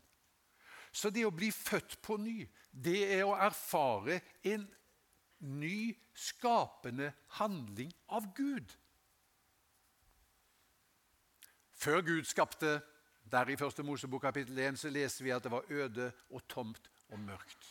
Så 0.92 1.10
det 1.10 1.24
å 1.24 1.32
bli 1.34 1.48
født 1.54 1.98
på 2.04 2.18
ny, 2.20 2.44
det 2.70 3.00
er 3.16 3.24
å 3.24 3.36
erfare 3.36 4.20
en 4.44 4.66
ny, 5.42 5.92
skapende 6.12 7.08
handling 7.38 7.92
av 8.12 8.28
Gud. 8.36 8.74
Før 11.72 12.02
Gud 12.06 12.28
skapte, 12.28 12.80
der 13.32 13.48
i 13.48 13.56
første 13.56 13.82
Mosebok 13.82 14.22
kapittel 14.22 14.58
1, 14.58 14.76
så 14.78 14.90
leser 14.92 15.24
vi 15.24 15.32
at 15.32 15.42
det 15.42 15.50
var 15.50 15.70
øde 15.72 16.10
og 16.30 16.44
tomt 16.48 16.90
og 17.08 17.18
mørkt. 17.24 17.70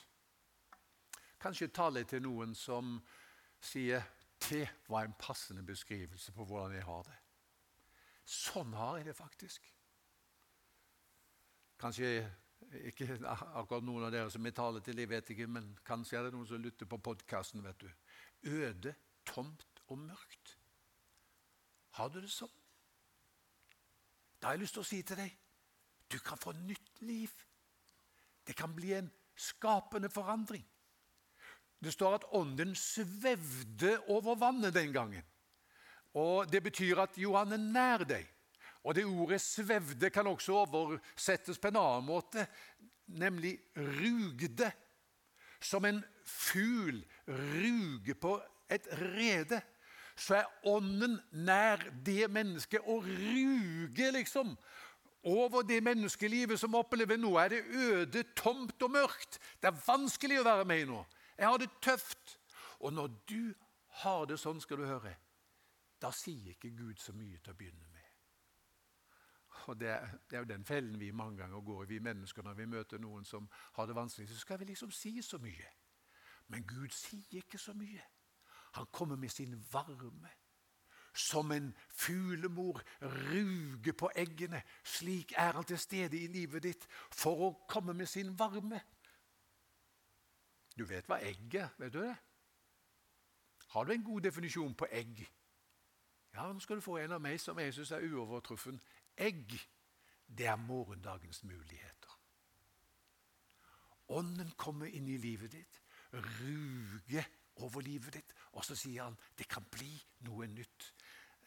Kanskje 1.41 1.69
tale 1.73 2.03
til 2.09 2.23
noen 2.25 2.55
som 2.57 2.97
sier 3.61 4.03
det 4.49 4.65
var 4.89 5.05
en 5.05 5.13
passende 5.19 5.63
beskrivelse 5.63 6.33
på 6.33 6.45
hvordan 6.45 6.73
jeg 6.75 6.85
har 6.85 7.05
det. 7.05 7.17
Sånn 8.25 8.73
har 8.73 8.97
jeg 8.97 9.11
det 9.11 9.15
faktisk. 9.15 9.69
Kanskje 11.81 12.11
ikke 12.91 13.17
akkurat 13.25 13.83
noen 13.83 14.05
av 14.07 14.13
dere 14.13 14.31
som 14.31 14.45
jeg 14.45 14.55
taler 14.55 14.83
til, 14.85 14.99
jeg 15.01 15.09
vet 15.09 15.29
ikke, 15.33 15.47
men 15.49 15.71
kanskje 15.87 16.19
er 16.19 16.27
det 16.27 16.35
noen 16.35 16.47
som 16.47 16.61
lytter 16.61 16.89
på 16.89 16.99
podkasten. 17.01 17.65
Øde, 18.43 18.95
tomt 19.25 19.81
og 19.87 19.97
mørkt. 20.05 20.57
Har 21.97 22.11
du 22.13 22.21
det 22.21 22.31
sånn? 22.31 22.53
Da 24.39 24.49
har 24.49 24.57
jeg 24.57 24.63
lyst 24.63 24.77
til 24.77 24.85
å 24.85 24.89
si 24.89 25.01
til 25.05 25.19
deg 25.19 25.37
du 26.11 26.19
kan 26.19 26.37
få 26.37 26.51
nytt 26.51 27.01
liv. 27.07 27.31
Det 28.43 28.55
kan 28.57 28.73
bli 28.75 28.93
en 28.93 29.11
skapende 29.35 30.09
forandring. 30.09 30.63
Det 31.79 31.93
står 31.93 32.17
at 32.17 32.25
ånden 32.35 32.75
svevde 32.75 33.95
over 34.11 34.35
vannet 34.35 34.73
den 34.73 34.91
gangen. 34.93 35.23
Og 36.13 36.51
Det 36.51 36.63
betyr 36.63 36.99
at 36.99 37.17
Johan 37.17 37.53
er 37.55 37.63
nær 37.63 38.03
deg. 38.03 38.27
Og 38.83 38.95
Det 38.95 39.05
ordet 39.05 39.41
'svevde' 39.41 40.09
kan 40.09 40.27
også 40.27 40.53
oversettes 40.53 41.59
på 41.59 41.67
en 41.67 41.75
annen 41.75 42.05
måte, 42.05 42.47
nemlig 43.07 43.59
'rugde'. 43.75 44.71
Som 45.61 45.85
en 45.85 46.03
fugl 46.25 47.05
ruger 47.27 48.13
på 48.13 48.41
et 48.69 48.87
rede, 48.91 49.61
så 50.15 50.35
er 50.35 50.67
ånden 50.67 51.19
nær 51.31 51.77
det 52.05 52.31
mennesket 52.31 52.79
og 52.79 53.03
ruger 53.05 54.11
liksom 54.11 54.57
over 55.23 55.61
det 55.61 55.83
menneskelivet 55.83 56.59
som 56.59 56.75
opplever 56.75 57.17
nå. 57.17 57.35
Er 57.37 57.47
det 57.47 57.63
øde, 57.65 58.23
tomt 58.35 58.81
og 58.81 58.91
mørkt? 58.91 59.39
Det 59.61 59.69
er 59.69 59.83
vanskelig 59.85 60.39
å 60.41 60.43
være 60.43 60.65
med 60.65 60.81
i 60.81 60.89
nå. 60.89 61.05
Jeg 61.37 61.47
har 61.47 61.57
det 61.57 61.69
tøft. 61.81 62.37
Og 62.79 62.93
når 62.93 63.07
du 63.29 63.53
har 64.01 64.25
det 64.25 64.39
sånn, 64.41 64.61
skal 64.61 64.81
du 64.81 64.87
høre, 64.89 65.13
da 66.01 66.09
sier 66.15 66.55
ikke 66.55 66.73
Gud 66.73 67.01
så 67.01 67.13
mye 67.13 67.37
til 67.37 67.53
å 67.53 67.57
begynne 67.57 67.85
med. 67.85 67.90
Og 69.67 69.79
det, 69.79 69.99
det, 70.29 70.35
er 70.35 70.39
jo 70.39 70.49
den 70.49 70.65
fellen 70.65 70.99
vi 70.99 71.11
mange 71.11 71.37
ganger 71.37 71.61
går 71.61 71.83
i, 71.83 71.85
vi 71.85 71.99
mennesker. 71.99 72.43
Når 72.43 72.53
vi 72.53 72.65
møter 72.65 72.97
noen 72.97 73.25
som 73.25 73.49
har 73.73 73.85
det 73.85 73.95
vanskelig, 73.95 74.29
så 74.29 74.37
skal 74.37 74.59
vi 74.59 74.65
liksom 74.65 74.91
si 74.91 75.21
så 75.21 75.37
mye. 75.37 75.67
Men 76.47 76.63
Gud 76.67 76.89
sier 76.89 77.43
ikke 77.43 77.57
så 77.57 77.73
mye. 77.73 78.01
Han 78.71 78.87
kommer 78.91 79.15
med 79.15 79.29
sin 79.29 79.65
varme. 79.71 80.29
Som 81.13 81.51
en 81.51 81.73
fuglemor 81.89 82.81
ruger 83.01 83.93
på 83.93 84.09
eggene. 84.15 84.63
Slik 84.83 85.33
er 85.37 85.53
han 85.53 85.63
til 85.63 85.79
stede 85.79 86.17
i 86.17 86.27
livet 86.27 86.63
ditt 86.63 86.87
for 87.11 87.47
å 87.47 87.51
komme 87.67 87.93
med 87.93 88.07
sin 88.07 88.31
varme. 88.39 88.79
Du 90.77 90.85
vet 90.87 91.07
hva 91.07 91.19
egg 91.19 91.55
er, 91.55 91.73
vet 91.77 91.93
du 91.93 91.99
det? 91.99 92.15
Har 93.71 93.83
du 93.83 93.91
en 93.91 94.03
god 94.03 94.21
definisjon 94.21 94.73
på 94.75 94.87
egg? 94.91 95.27
Ja, 96.33 96.53
Nå 96.53 96.59
skal 96.59 96.75
du 96.75 96.81
få 96.81 96.97
en 96.97 97.11
av 97.11 97.21
meg 97.21 97.39
som 97.39 97.59
jeg 97.59 97.73
syns 97.75 97.91
er 97.91 98.07
uovertruffen. 98.07 98.79
Egg, 99.21 99.53
det 100.37 100.47
er 100.47 100.55
morgendagens 100.55 101.43
muligheter. 101.43 102.17
Ånden 104.17 104.49
kommer 104.57 104.89
inn 104.89 105.07
i 105.07 105.19
livet 105.21 105.53
ditt, 105.53 105.81
ruger 106.11 107.27
over 107.61 107.85
livet 107.85 108.17
ditt, 108.17 108.33
og 108.51 108.65
så 108.65 108.75
sier 108.75 109.05
han 109.05 109.17
det 109.37 109.47
kan 109.51 109.67
bli 109.71 109.91
noe 110.25 110.47
nytt. 110.49 110.87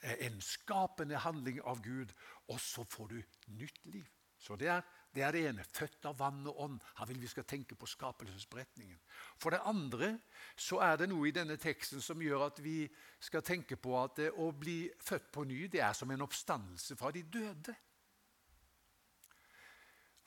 Eh, 0.05 0.27
en 0.29 0.39
skapende 0.41 1.19
handling 1.19 1.59
av 1.67 1.83
Gud, 1.83 2.15
og 2.49 2.61
så 2.61 2.85
får 2.85 3.11
du 3.11 3.19
nytt 3.59 3.83
liv. 3.91 4.07
Så 4.39 4.57
det 4.61 4.71
er, 4.71 4.87
det 5.15 5.23
er, 5.23 5.33
det 5.33 5.43
ene. 5.49 5.65
Født 5.71 6.09
av 6.11 6.19
vann 6.19 6.43
og 6.51 6.61
ånd. 6.65 6.79
Han 6.99 7.09
vil 7.09 7.21
vi 7.23 7.31
skal 7.31 7.47
tenke 7.47 7.77
på 7.79 7.87
skapelsesberetningen. 7.87 8.99
For 9.39 9.55
det 9.55 9.63
andre 9.65 10.11
så 10.57 10.81
er 10.83 10.99
det 10.99 11.09
noe 11.13 11.29
i 11.29 11.35
denne 11.35 11.57
teksten 11.61 12.03
som 12.03 12.23
gjør 12.23 12.49
at 12.49 12.59
vi 12.65 12.83
skal 13.23 13.45
tenke 13.47 13.79
på 13.79 13.95
at 14.01 14.25
å 14.35 14.51
bli 14.59 14.89
født 14.99 15.31
på 15.33 15.47
ny 15.47 15.67
det 15.71 15.85
er 15.87 15.95
som 15.95 16.11
en 16.11 16.27
oppstandelse 16.27 16.99
fra 16.99 17.13
de 17.15 17.23
døde. 17.23 17.75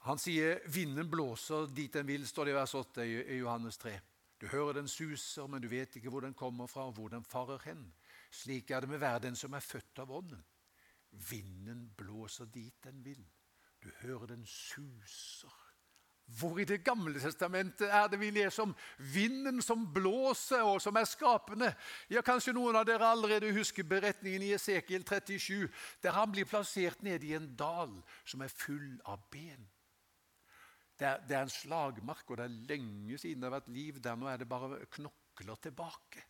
Han 0.08 0.17
sier 0.17 0.62
'vinden 0.65 1.10
blåser 1.10 1.67
dit 1.75 1.94
den 1.94 2.08
vil', 2.08 2.25
står 2.25 2.46
det 2.46 2.51
i 2.51 2.56
vers 2.56 2.75
8 2.75 3.03
i 3.03 3.38
Johannes 3.38 3.77
3. 3.77 4.00
Du 4.39 4.48
hører 4.48 4.74
den 4.74 4.88
suser, 4.88 5.48
men 5.48 5.62
du 5.62 5.67
vet 5.67 5.96
ikke 5.96 6.10
hvor 6.10 6.22
den 6.22 6.34
kommer 6.34 6.67
fra, 6.67 6.86
og 6.88 6.94
hvor 6.94 7.10
den 7.10 7.24
farer 7.24 7.60
hen. 7.65 7.94
Slik 8.32 8.72
er 8.72 8.79
det 8.79 8.89
med 8.89 8.98
hver 8.98 9.20
den 9.20 9.36
som 9.36 9.53
er 9.53 9.60
født 9.60 10.00
av 10.00 10.12
Ånden. 10.12 10.46
Vinden 11.12 11.94
blåser 11.98 12.46
dit 12.46 12.84
den 12.84 13.03
vil. 13.06 13.25
Du 13.88 13.91
hører 14.08 14.25
den 14.25 14.46
suser. 14.46 15.53
Hvor 16.25 16.60
i 16.60 16.65
Det 16.65 16.84
gamle 16.84 17.20
testamentet 17.20 17.88
er 17.88 18.08
det 18.08 18.20
vi 18.20 18.29
leser 18.29 18.63
om 18.63 18.75
vinden 19.13 19.62
som 19.62 19.86
blåser 19.94 20.62
og 20.62 20.82
som 20.82 20.96
er 20.96 21.06
skapende? 21.08 21.70
Ja, 22.10 22.22
Kanskje 22.22 22.51
noen 22.53 22.75
av 22.75 22.84
dere 22.86 23.08
allerede 23.08 23.53
husker 23.56 23.88
beretningen 23.88 24.44
i 24.44 24.51
Esekiel 24.58 25.06
37, 25.08 25.70
der 26.03 26.12
han 26.12 26.32
blir 26.32 26.46
plassert 26.46 27.00
nede 27.03 27.29
i 27.29 27.34
en 27.38 27.48
dal 27.56 27.96
som 28.25 28.44
er 28.44 28.51
full 28.51 29.00
av 29.06 29.24
ben. 29.32 29.70
Det 31.00 31.08
er, 31.08 31.24
det 31.29 31.38
er 31.38 31.48
en 31.48 31.56
slagmark, 31.56 32.27
og 32.27 32.38
det 32.38 32.50
er 32.50 32.60
lenge 32.75 33.17
siden 33.17 33.41
det 33.41 33.48
har 33.48 33.60
vært 33.62 33.72
liv 33.72 34.03
der. 34.03 34.20
Nå 34.20 34.27
er 34.27 34.44
det 34.44 34.50
bare 34.50 34.84
knokler 34.98 35.63
tilbake. 35.63 36.27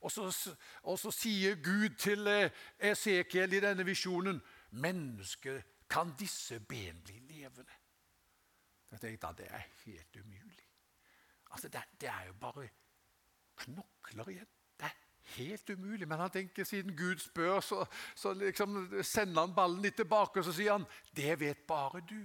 Og 0.00 0.12
så, 0.12 0.54
og 0.82 0.98
så 0.98 1.10
sier 1.10 1.58
Gud 1.58 1.98
til 1.98 2.26
eh, 2.30 2.50
Esekiel 2.78 3.58
i 3.58 3.64
denne 3.64 3.86
visjonen 3.86 4.38
mennesket 4.70 5.73
kan 5.90 6.14
disse 6.18 6.60
ben 6.60 7.00
bli 7.04 7.18
levende? 7.18 7.72
Jeg 8.90 9.00
tenkte 9.00 9.26
at 9.26 9.38
det 9.38 9.46
er 9.50 9.62
helt 9.84 10.16
umulig. 10.16 10.68
Altså, 11.50 11.68
det, 11.68 11.82
det 12.00 12.08
er 12.08 12.26
jo 12.26 12.32
bare 12.32 12.68
knokler 13.56 14.28
igjen. 14.28 14.46
Det 14.78 14.86
er 14.86 14.94
helt 15.36 15.70
umulig. 15.70 16.08
Men 16.08 16.18
han 16.18 16.30
tenker 16.30 16.64
siden 16.64 16.96
Gud 16.96 17.18
spør, 17.18 17.60
så, 17.60 17.86
så 18.14 18.32
liksom 18.32 19.02
sender 19.02 19.40
han 19.40 19.54
ballen 19.54 19.82
litt 19.82 19.96
tilbake 19.96 20.38
og 20.38 20.44
så 20.44 20.52
sier 20.52 20.72
han, 20.72 20.86
det 21.16 21.40
vet 21.40 21.66
bare 21.66 22.02
du. 22.08 22.20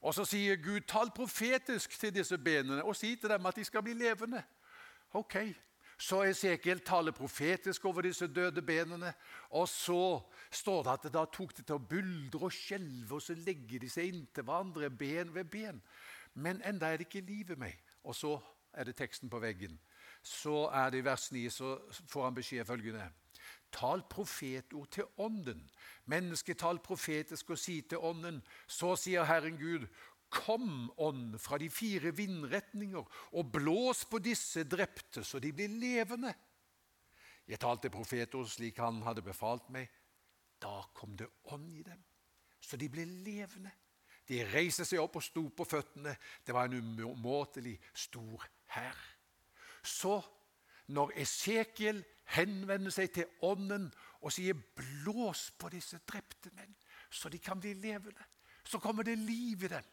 Og 0.00 0.14
så 0.14 0.24
sier 0.24 0.56
Gud, 0.62 0.80
tal 0.86 1.10
profetisk 1.10 1.98
til 1.98 2.14
disse 2.14 2.38
benene 2.38 2.84
og 2.84 2.96
si 2.96 3.16
til 3.16 3.30
dem 3.30 3.46
at 3.46 3.56
de 3.56 3.64
skal 3.64 3.82
bli 3.82 3.96
levende. 3.98 4.42
Ok, 5.18 5.36
så 5.98 6.20
Esekiel 6.22 6.78
taler 6.86 7.12
profetisk 7.12 7.84
over 7.90 8.06
disse 8.06 8.26
døde 8.30 8.62
benene. 8.62 9.10
Og 9.50 9.68
så 9.68 10.20
står 10.50 10.82
det 10.82 10.92
at 10.92 11.06
det 11.08 11.12
da 11.16 11.24
tok 11.26 11.56
det 11.56 11.64
til 11.66 11.74
å 11.74 11.86
buldre 11.90 12.46
og 12.46 12.54
skjelve, 12.54 13.16
og 13.18 13.22
så 13.22 13.34
legger 13.34 13.82
de 13.82 13.90
seg 13.90 14.12
inntil 14.12 14.46
hverandre, 14.46 14.90
ben 14.90 15.34
ved 15.34 15.50
ben. 15.50 15.82
Men 16.38 16.62
enda 16.62 16.86
er 16.92 17.00
det 17.00 17.08
ikke 17.08 17.26
liv 17.26 17.50
i 17.50 17.58
meg. 17.58 17.80
Og 18.06 18.14
så 18.14 18.36
er 18.72 18.86
det 18.86 18.96
teksten 18.96 19.30
på 19.30 19.40
veggen. 19.42 19.74
Så 20.22 20.68
er 20.70 20.90
det 20.90 21.02
i 21.02 21.08
vers 21.08 21.32
9, 21.32 21.48
så 21.50 21.74
får 22.06 22.24
han 22.24 22.36
beskjed 22.36 22.68
følgende. 22.68 23.08
Tal 23.72 24.02
profetord 24.10 24.88
til 24.94 25.04
ånden. 25.18 25.66
Mennesket 26.06 26.58
tal 26.62 26.78
profetisk 26.78 27.50
og 27.50 27.58
si 27.58 27.80
til 27.80 27.98
ånden. 27.98 28.38
Så 28.66 28.94
sier 28.96 29.26
Herren 29.28 29.58
Gud, 29.58 29.88
Kom, 30.28 30.90
ånd, 31.00 31.38
fra 31.40 31.56
de 31.60 31.70
fire 31.72 32.12
vindretninger, 32.12 33.04
og 33.32 33.52
blås 33.52 34.04
på 34.10 34.20
disse 34.20 34.66
drepte, 34.68 35.24
så 35.24 35.40
de 35.40 35.52
blir 35.56 35.72
levende. 35.72 36.34
Jeg 37.48 37.60
talte 37.62 37.88
profetord 37.92 38.48
slik 38.52 38.80
han 38.82 39.00
hadde 39.06 39.24
befalt 39.24 39.70
meg. 39.72 39.88
Da 40.60 40.82
kom 40.92 41.16
det 41.16 41.30
ånd 41.52 41.70
i 41.78 41.84
dem, 41.86 42.00
så 42.60 42.76
de 42.76 42.90
ble 42.92 43.06
levende. 43.06 43.72
De 44.28 44.42
reiste 44.44 44.84
seg 44.84 45.00
opp 45.00 45.16
og 45.16 45.24
sto 45.24 45.46
på 45.56 45.64
føttene. 45.64 46.12
Det 46.44 46.52
var 46.52 46.68
en 46.68 47.00
umåtelig 47.00 47.78
stor 47.96 48.44
hær. 48.74 48.98
Så, 49.80 50.18
når 50.92 51.14
Esekiel 51.22 52.02
henvender 52.34 52.92
seg 52.92 53.14
til 53.14 53.30
ånden 53.48 53.88
og 54.20 54.32
sier 54.34 54.52
'blås 54.52 55.50
på 55.56 55.70
disse 55.72 56.00
drepte 56.04 56.50
menn', 56.52 56.76
så 57.10 57.28
de 57.28 57.38
kan 57.38 57.60
bli 57.60 57.72
levende, 57.72 58.24
så 58.64 58.78
kommer 58.78 59.02
det 59.02 59.18
liv 59.18 59.64
i 59.64 59.68
dem. 59.68 59.84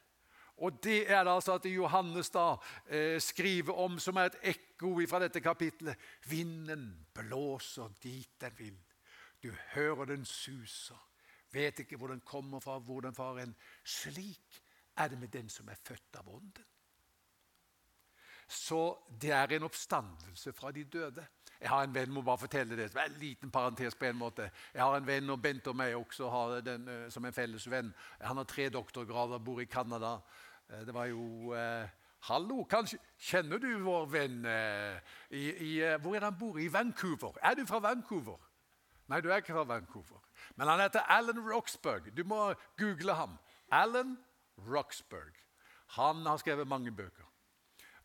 Og 0.57 0.83
Det 0.83 1.11
er 1.11 1.23
det 1.23 1.31
altså 1.31 1.53
at 1.59 1.65
Johannes 1.65 2.29
da 2.29 2.55
eh, 2.87 3.21
skriver 3.21 3.73
om, 3.73 3.99
som 3.99 4.15
er 4.15 4.29
et 4.29 4.37
ekko 4.55 4.93
fra 5.09 5.19
dette 5.19 5.41
kapitlet. 5.43 5.97
Vinden 6.29 7.05
blåser 7.13 7.91
dit 8.03 8.29
den 8.41 8.55
vil. 8.57 8.77
Du 9.43 9.51
hører 9.73 10.05
den 10.05 10.25
suser. 10.25 11.01
Vet 11.51 11.79
ikke 11.79 11.97
hvor 11.97 12.07
den 12.07 12.21
kommer 12.25 12.59
fra, 12.59 12.79
hvor 12.79 13.01
den 13.01 13.15
farer 13.15 13.39
hen. 13.39 13.55
Slik 13.83 14.61
er 14.97 15.07
det 15.07 15.19
med 15.19 15.27
den 15.27 15.49
som 15.49 15.67
er 15.67 15.79
født 15.83 16.19
av 16.19 16.29
Ånden. 16.29 16.65
Så 18.47 18.97
det 19.21 19.31
er 19.31 19.55
en 19.55 19.63
oppstandelse 19.63 20.53
fra 20.53 20.71
de 20.71 20.83
døde. 20.83 21.25
Jeg 21.61 21.69
har 21.69 21.83
en 21.83 21.93
venn 21.95 22.11
må 22.11 22.21
bare 22.21 22.37
fortelle 22.37 22.75
det, 22.77 22.91
en 22.93 23.19
liten 23.19 23.51
parentes 23.51 23.95
på 23.95 24.05
en 24.05 24.17
måte. 24.19 24.49
Jeg 24.73 24.83
har 24.83 24.97
en 24.97 25.07
venn, 25.07 25.29
og 25.29 25.41
Bent 25.41 25.67
og 25.67 25.75
meg 25.75 25.95
også 25.95 26.29
har 26.29 26.59
den 26.61 26.87
eh, 26.91 27.05
som 27.09 27.25
en 27.25 27.33
felles 27.33 27.69
venn. 27.71 27.93
Han 28.21 28.37
har 28.37 28.43
tre 28.49 28.67
doktorgrader, 28.69 29.39
bor 29.39 29.61
i 29.61 29.65
Canada. 29.65 30.17
Eh, 30.69 30.83
det 30.85 30.93
var 30.93 31.05
jo 31.05 31.53
eh, 31.55 31.87
Hallo, 32.25 32.63
kanskje 32.65 32.97
kjenner 33.21 33.59
du 33.61 33.69
vår 33.85 34.05
venn 34.09 34.45
eh, 34.49 34.95
i, 35.29 35.43
i, 35.45 35.71
eh, 35.85 35.97
Hvor 36.01 36.15
er 36.15 36.23
det 36.23 36.29
han 36.31 36.39
bor? 36.39 36.57
I 36.59 36.71
Vancouver. 36.73 37.37
Er 37.41 37.53
du 37.55 37.65
fra 37.69 37.79
Vancouver? 37.79 38.39
Nei, 39.07 39.19
du 39.21 39.29
er 39.29 39.43
ikke 39.43 39.53
fra 39.53 39.65
Vancouver. 39.69 40.23
Men 40.57 40.71
han 40.71 40.81
heter 40.81 41.05
Alan 41.13 41.43
Roxburgh. 41.45 42.09
Du 42.17 42.23
må 42.25 42.53
google 42.81 43.13
ham. 43.13 43.37
Alan 43.71 44.17
Roxburgh. 44.57 45.37
Han 45.99 46.25
har 46.25 46.41
skrevet 46.41 46.67
mange 46.67 46.91
bøker. 46.91 47.29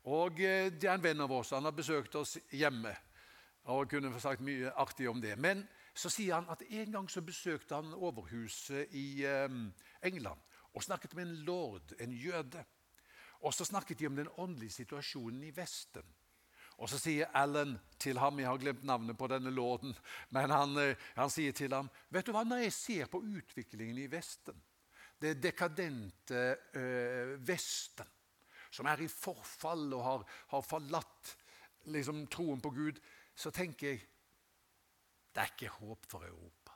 Og 0.05 0.41
eh, 0.41 0.73
Det 0.73 0.89
er 0.89 0.95
en 0.95 1.05
venn 1.05 1.21
av 1.21 1.33
oss. 1.33 1.51
Han 1.51 1.69
har 1.69 1.77
besøkt 1.77 2.15
oss 2.15 2.39
hjemme 2.51 2.95
og 3.71 3.91
kunne 3.91 4.11
få 4.13 4.21
sagt 4.23 4.41
mye 4.41 4.73
artig 4.73 5.09
om 5.11 5.21
det. 5.21 5.37
Men 5.39 5.67
så 5.95 6.09
sier 6.09 6.39
han 6.39 6.49
at 6.49 6.63
en 6.65 6.93
gang 6.93 7.11
så 7.11 7.21
besøkte 7.21 7.77
han 7.77 7.93
overhuset 7.95 8.95
i 8.97 9.27
England 10.03 10.41
og 10.73 10.83
snakket 10.83 11.15
med 11.15 11.27
en 11.27 11.43
lord, 11.45 11.93
en 12.01 12.13
jøde. 12.13 12.65
Og 13.41 13.55
så 13.55 13.65
snakket 13.65 13.99
de 13.99 14.07
om 14.07 14.17
den 14.17 14.29
åndelige 14.39 14.81
situasjonen 14.81 15.45
i 15.45 15.53
Vesten. 15.57 16.07
Og 16.81 16.89
så 16.89 16.99
sier 17.01 17.29
Alan 17.37 17.75
til 18.01 18.19
ham 18.19 18.39
Jeg 18.41 18.49
har 18.49 18.61
glemt 18.61 18.85
navnet 18.89 19.19
på 19.19 19.29
denne 19.29 19.51
lorden. 19.53 19.95
Men 20.35 20.51
han, 20.51 20.77
eh, 20.81 20.97
han, 21.17 21.31
sier 21.31 21.53
til 21.53 21.75
ham 21.77 21.91
Vet 22.09 22.27
du 22.27 22.33
hva, 22.33 22.45
når 22.45 22.65
jeg 22.65 22.77
ser 22.77 23.11
på 23.13 23.21
utviklingen 23.21 23.99
i 24.01 24.09
Vesten, 24.11 24.57
det 25.21 25.35
dekadente 25.43 26.45
ø, 26.73 27.37
Vesten, 27.45 28.09
som 28.71 28.87
er 28.87 29.03
i 29.03 29.11
forfall 29.11 29.89
og 29.97 30.05
har, 30.05 30.25
har 30.55 30.67
forlatt 30.67 31.35
liksom, 31.91 32.27
troen 32.33 32.61
på 32.63 32.73
Gud, 32.75 33.01
så 33.35 33.53
tenker 33.55 33.93
jeg 33.93 34.07
det 35.31 35.43
er 35.45 35.53
ikke 35.53 35.77
håp 35.79 36.07
for 36.11 36.27
Europa. 36.27 36.75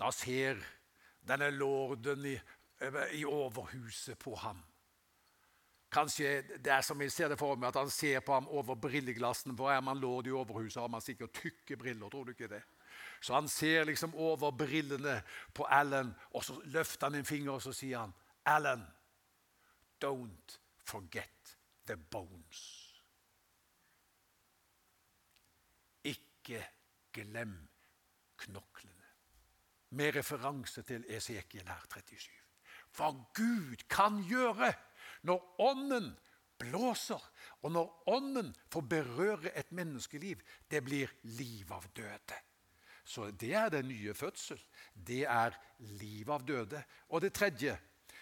Da 0.00 0.08
ser 0.16 0.62
denne 1.28 1.50
lorden 1.52 2.24
i 2.24 2.38
i 3.12 3.24
overhuset 3.24 4.18
på 4.18 4.34
ham. 4.36 4.62
Kanskje 5.92 6.42
det 6.62 6.70
er 6.72 6.84
som 6.86 7.00
jeg 7.02 7.12
ser 7.12 7.28
det 7.28 7.38
for 7.38 7.58
meg, 7.58 7.68
at 7.68 7.80
han 7.80 7.90
ser 7.90 8.20
på 8.24 8.32
ham 8.32 8.48
over 8.48 8.78
brilleglassen. 8.78 9.56
For 9.56 9.72
er 9.72 9.80
man 9.82 9.98
lord 9.98 10.26
i 10.26 10.32
overhuset, 10.32 10.80
har 10.80 10.88
man 10.88 11.02
sikkert 11.02 11.34
tykke 11.34 11.76
briller. 11.76 12.08
tror 12.08 12.24
du 12.24 12.30
ikke 12.30 12.48
det? 12.48 12.62
Så 13.20 13.34
han 13.34 13.48
ser 13.48 13.84
liksom 13.84 14.14
over 14.14 14.50
brillene 14.50 15.22
på 15.54 15.64
Alan, 15.64 16.14
og 16.30 16.44
så 16.44 16.60
løfter 16.64 17.06
han 17.06 17.18
en 17.18 17.24
finger 17.24 17.52
og 17.52 17.62
så 17.62 17.72
sier 17.72 17.98
han, 17.98 18.14
Alan, 18.46 18.86
don't 20.04 20.58
forget 20.84 21.56
the 21.86 21.96
bones. 21.96 22.60
Ikke 26.04 26.66
glem 27.12 27.68
knoklene. 28.36 28.96
Med 29.90 30.16
referanse 30.16 30.82
til 30.82 31.04
Esekiel 31.08 31.68
her 31.68 31.86
37 31.90 32.40
hva 32.96 33.10
Gud 33.34 33.84
kan 33.90 34.20
gjøre 34.26 34.72
når 35.28 35.62
Ånden 35.62 36.10
blåser, 36.60 37.22
og 37.62 37.72
når 37.72 38.10
Ånden 38.12 38.52
får 38.72 38.86
berøre 38.90 39.52
et 39.56 39.72
menneskeliv. 39.72 40.40
Det 40.70 40.82
blir 40.84 41.12
liv 41.22 41.72
av 41.72 41.86
døde. 41.96 42.38
Så 43.04 43.30
det 43.30 43.54
er 43.56 43.70
den 43.72 43.88
nye 43.88 44.14
fødsel. 44.14 44.60
Det 44.94 45.24
er 45.26 45.56
liv 46.00 46.30
av 46.30 46.44
døde. 46.46 46.82
Og 47.08 47.22
det 47.24 47.32
tredje 47.34 47.78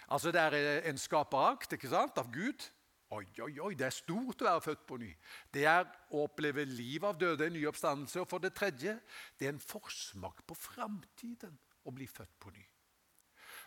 altså 0.09 0.33
Det 0.33 0.41
er 0.41 0.89
en 0.91 0.99
skaperakt 0.99 1.73
ikke 1.73 1.91
sant, 1.93 2.19
av 2.19 2.33
Gud. 2.33 2.67
Oi, 3.11 3.25
oi, 3.41 3.55
oi, 3.65 3.73
det 3.73 3.87
er 3.87 3.95
stort 3.95 4.43
å 4.43 4.49
være 4.51 4.65
født 4.67 4.83
på 4.89 4.99
ny. 5.01 5.09
Det 5.55 5.63
er 5.65 5.87
å 6.13 6.27
oppleve 6.27 6.67
liv 6.69 7.05
av 7.09 7.17
døde, 7.17 7.47
en 7.47 7.55
ny 7.57 7.63
oppstandelse. 7.71 8.21
Og 8.21 8.29
for 8.29 8.45
det 8.45 8.53
tredje, 8.57 8.99
det 9.41 9.49
er 9.49 9.55
en 9.55 9.63
forsmak 9.65 10.43
på 10.45 10.57
framtiden 10.59 11.55
å 11.89 11.95
bli 11.95 12.09
født 12.11 12.37
på 12.43 12.53
ny. 12.53 12.67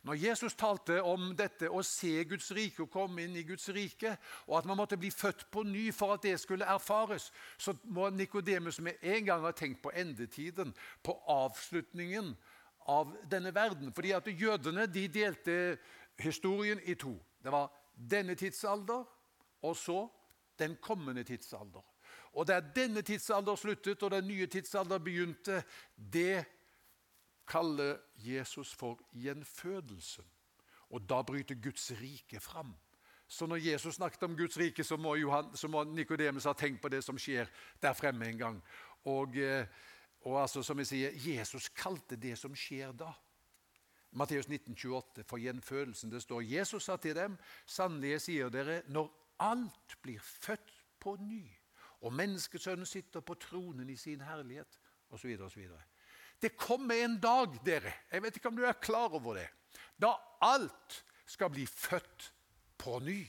Når 0.06 0.18
Jesus 0.18 0.56
talte 0.58 0.98
om 1.06 1.28
dette 1.38 1.70
å 1.70 1.84
se 1.86 2.24
Guds 2.26 2.48
rike 2.58 2.82
og 2.82 2.94
komme 2.94 3.22
inn 3.22 3.36
i 3.38 3.46
Guds 3.46 3.68
rike, 3.74 4.16
og 4.48 4.56
at 4.58 4.70
man 4.70 4.80
måtte 4.80 4.98
bli 4.98 5.12
født 5.14 5.46
på 5.54 5.62
ny 5.66 5.90
for 5.94 6.16
at 6.16 6.26
det 6.26 6.40
skulle 6.42 6.70
erfares, 6.70 7.30
så 7.58 7.76
må 7.86 8.10
Nikodemus 8.10 8.80
med 8.82 8.98
en 9.02 9.28
gang 9.28 9.46
ha 9.46 9.54
tenkt 9.54 9.82
på 9.84 9.94
endetiden, 9.94 10.74
på 11.06 11.18
avslutningen 11.30 12.34
av 12.90 13.14
denne 13.30 13.54
verden. 13.54 13.94
Fordi 13.94 14.14
at 14.18 14.30
Jødene 14.34 14.88
de 14.90 15.06
delte 15.08 15.58
historien 16.22 16.80
i 16.84 16.96
to. 16.96 17.16
Det 17.44 17.52
var 17.52 17.72
denne 17.96 18.36
tidsalder 18.36 19.04
og 19.62 19.76
så 19.78 20.08
den 20.60 20.78
kommende 20.82 21.24
tidsalder. 21.24 21.82
Og 22.34 22.48
Der 22.48 22.60
denne 22.60 23.02
tidsalder 23.02 23.56
sluttet 23.56 24.04
og 24.04 24.12
den 24.12 24.28
nye 24.28 24.48
tidsalder 24.48 24.98
begynte, 24.98 25.64
det 26.14 26.46
kaller 27.48 27.98
Jesus 28.16 28.74
for 28.74 29.00
gjenfødelsen. 29.14 30.26
Og 30.90 31.10
da 31.10 31.22
bryter 31.22 31.56
Guds 31.56 31.92
rike 31.92 32.40
fram. 32.40 32.76
Så 33.28 33.46
når 33.46 33.56
Jesus 33.56 33.96
snakket 33.96 34.24
om 34.24 34.38
Guds 34.38 34.58
rike, 34.58 34.84
så 34.84 34.98
må, 34.98 35.16
Johan, 35.16 35.46
må 35.70 35.84
Nikodemus 35.84 36.44
ha 36.44 36.54
tenkt 36.54 36.82
på 36.82 36.90
det 36.92 37.04
som 37.04 37.20
skjer 37.20 37.48
der 37.82 37.94
fremme 37.94 38.28
en 38.28 38.38
gang. 38.38 38.64
Og, 39.08 39.38
eh, 39.38 39.68
og 40.22 40.42
altså, 40.42 40.64
som 40.64 40.78
jeg 40.78 40.88
sier, 40.88 41.12
Jesus 41.16 41.70
kalte 41.70 42.16
det 42.16 42.38
som 42.38 42.56
skjer 42.56 42.92
da. 42.92 43.14
Matteus 44.12 44.48
19, 44.48 44.76
28, 44.76 45.24
for 45.24 45.40
gjenfødelsen. 45.40 46.12
Det 46.12 46.22
står 46.22 46.42
Jesus 46.42 46.84
sa 46.84 46.98
til 47.00 47.16
dem, 47.16 47.38
sannelig 47.66 48.20
sier 48.26 48.52
dere, 48.52 48.82
når 48.92 49.08
alt 49.40 49.96
blir 50.04 50.20
født 50.20 50.74
på 51.00 51.16
ny, 51.22 51.46
og 52.02 52.14
menneskesønnen 52.14 52.86
sitter 52.86 53.24
på 53.24 53.38
tronen 53.40 53.90
i 53.90 53.98
sin 53.98 54.22
herlighet, 54.26 54.80
osv., 55.10 55.32
osv. 55.46 55.70
Det 56.42 56.58
kommer 56.58 57.04
en 57.04 57.20
dag, 57.22 57.56
dere, 57.66 57.94
jeg 58.12 58.24
vet 58.24 58.38
ikke 58.38 58.50
om 58.50 58.58
du 58.58 58.66
er 58.66 58.82
klar 58.82 59.14
over 59.14 59.38
det, 59.40 59.48
da 60.02 60.16
alt 60.42 61.04
skal 61.26 61.52
bli 61.54 61.66
født 61.66 62.34
på 62.78 63.00
ny. 63.00 63.22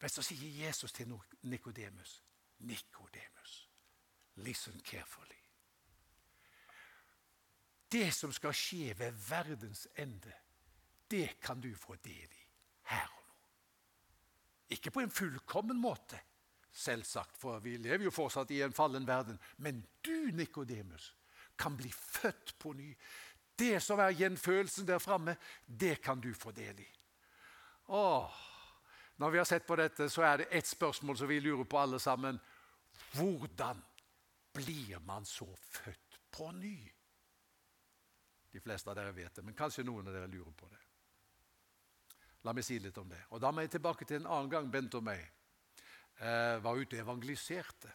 Men 0.00 0.10
så 0.10 0.24
sier 0.24 0.66
Jesus 0.66 0.92
til 0.92 1.12
Nikodemus, 1.42 2.22
Nikodemus, 2.58 3.68
listen 4.34 4.80
carefully. 4.80 5.41
Det 7.92 8.08
som 8.14 8.32
skal 8.32 8.54
skje 8.56 8.94
ved 8.98 9.16
verdens 9.28 9.86
ende, 10.00 10.32
det 11.10 11.40
kan 11.40 11.60
du 11.60 11.74
få 11.76 11.96
del 12.04 12.28
i 12.28 12.44
her 12.88 13.08
og 13.08 13.24
nå. 13.28 13.40
Ikke 14.76 14.90
på 14.90 15.02
en 15.04 15.12
fullkommen 15.12 15.80
måte, 15.80 16.20
Selvsagt, 16.72 17.36
for 17.36 17.60
vi 17.60 17.76
lever 17.76 18.06
jo 18.06 18.10
fortsatt 18.14 18.50
i 18.50 18.62
en 18.64 18.72
fallen 18.72 19.04
verden. 19.06 19.38
Men 19.56 19.82
du, 20.00 20.32
Nikodemus, 20.32 21.14
kan 21.56 21.76
bli 21.76 21.90
født 21.92 22.54
på 22.58 22.72
ny. 22.72 22.94
Det 23.58 23.76
som 23.84 24.00
er 24.00 24.16
gjenfølelsen 24.16 24.88
der 24.88 24.98
framme, 24.98 25.36
det 25.66 26.00
kan 26.02 26.20
du 26.20 26.32
få 26.34 26.50
del 26.56 26.80
i. 26.80 26.88
Åh, 27.92 28.40
når 29.20 29.30
vi 29.30 29.38
har 29.38 29.44
sett 29.44 29.66
på 29.66 29.76
dette, 29.76 30.08
så 30.08 30.24
er 30.24 30.36
det 30.40 30.48
ett 30.50 30.66
spørsmål 30.66 31.18
som 31.20 31.28
vi 31.28 31.40
lurer 31.40 31.68
på 31.68 31.78
alle 31.78 32.00
sammen. 32.00 32.40
Hvordan 33.12 33.82
blir 34.56 34.98
man 35.04 35.28
så 35.28 35.46
født 35.60 36.18
på 36.32 36.50
ny? 36.56 36.91
De 38.52 38.60
fleste 38.60 38.90
av 38.90 38.96
dere 38.96 39.14
vet 39.16 39.34
det, 39.34 39.44
men 39.44 39.56
kanskje 39.56 39.84
noen 39.84 40.08
av 40.08 40.14
dere 40.16 40.30
lurer 40.30 40.52
på 40.56 40.68
det. 40.68 40.80
La 42.44 42.52
meg 42.52 42.66
si 42.66 42.78
litt 42.82 42.98
om 42.98 43.08
det. 43.08 43.20
Og 43.30 43.40
Da 43.40 43.52
må 43.52 43.62
jeg 43.62 43.70
tilbake 43.70 44.04
til 44.04 44.20
en 44.20 44.26
annen 44.26 44.50
gang 44.50 44.70
Bent 44.70 44.94
og 44.98 45.04
meg 45.06 45.22
Eh, 46.20 46.58
var 46.62 46.78
ute 46.78 46.98
og 46.98 47.02
evangeliserte. 47.02 47.90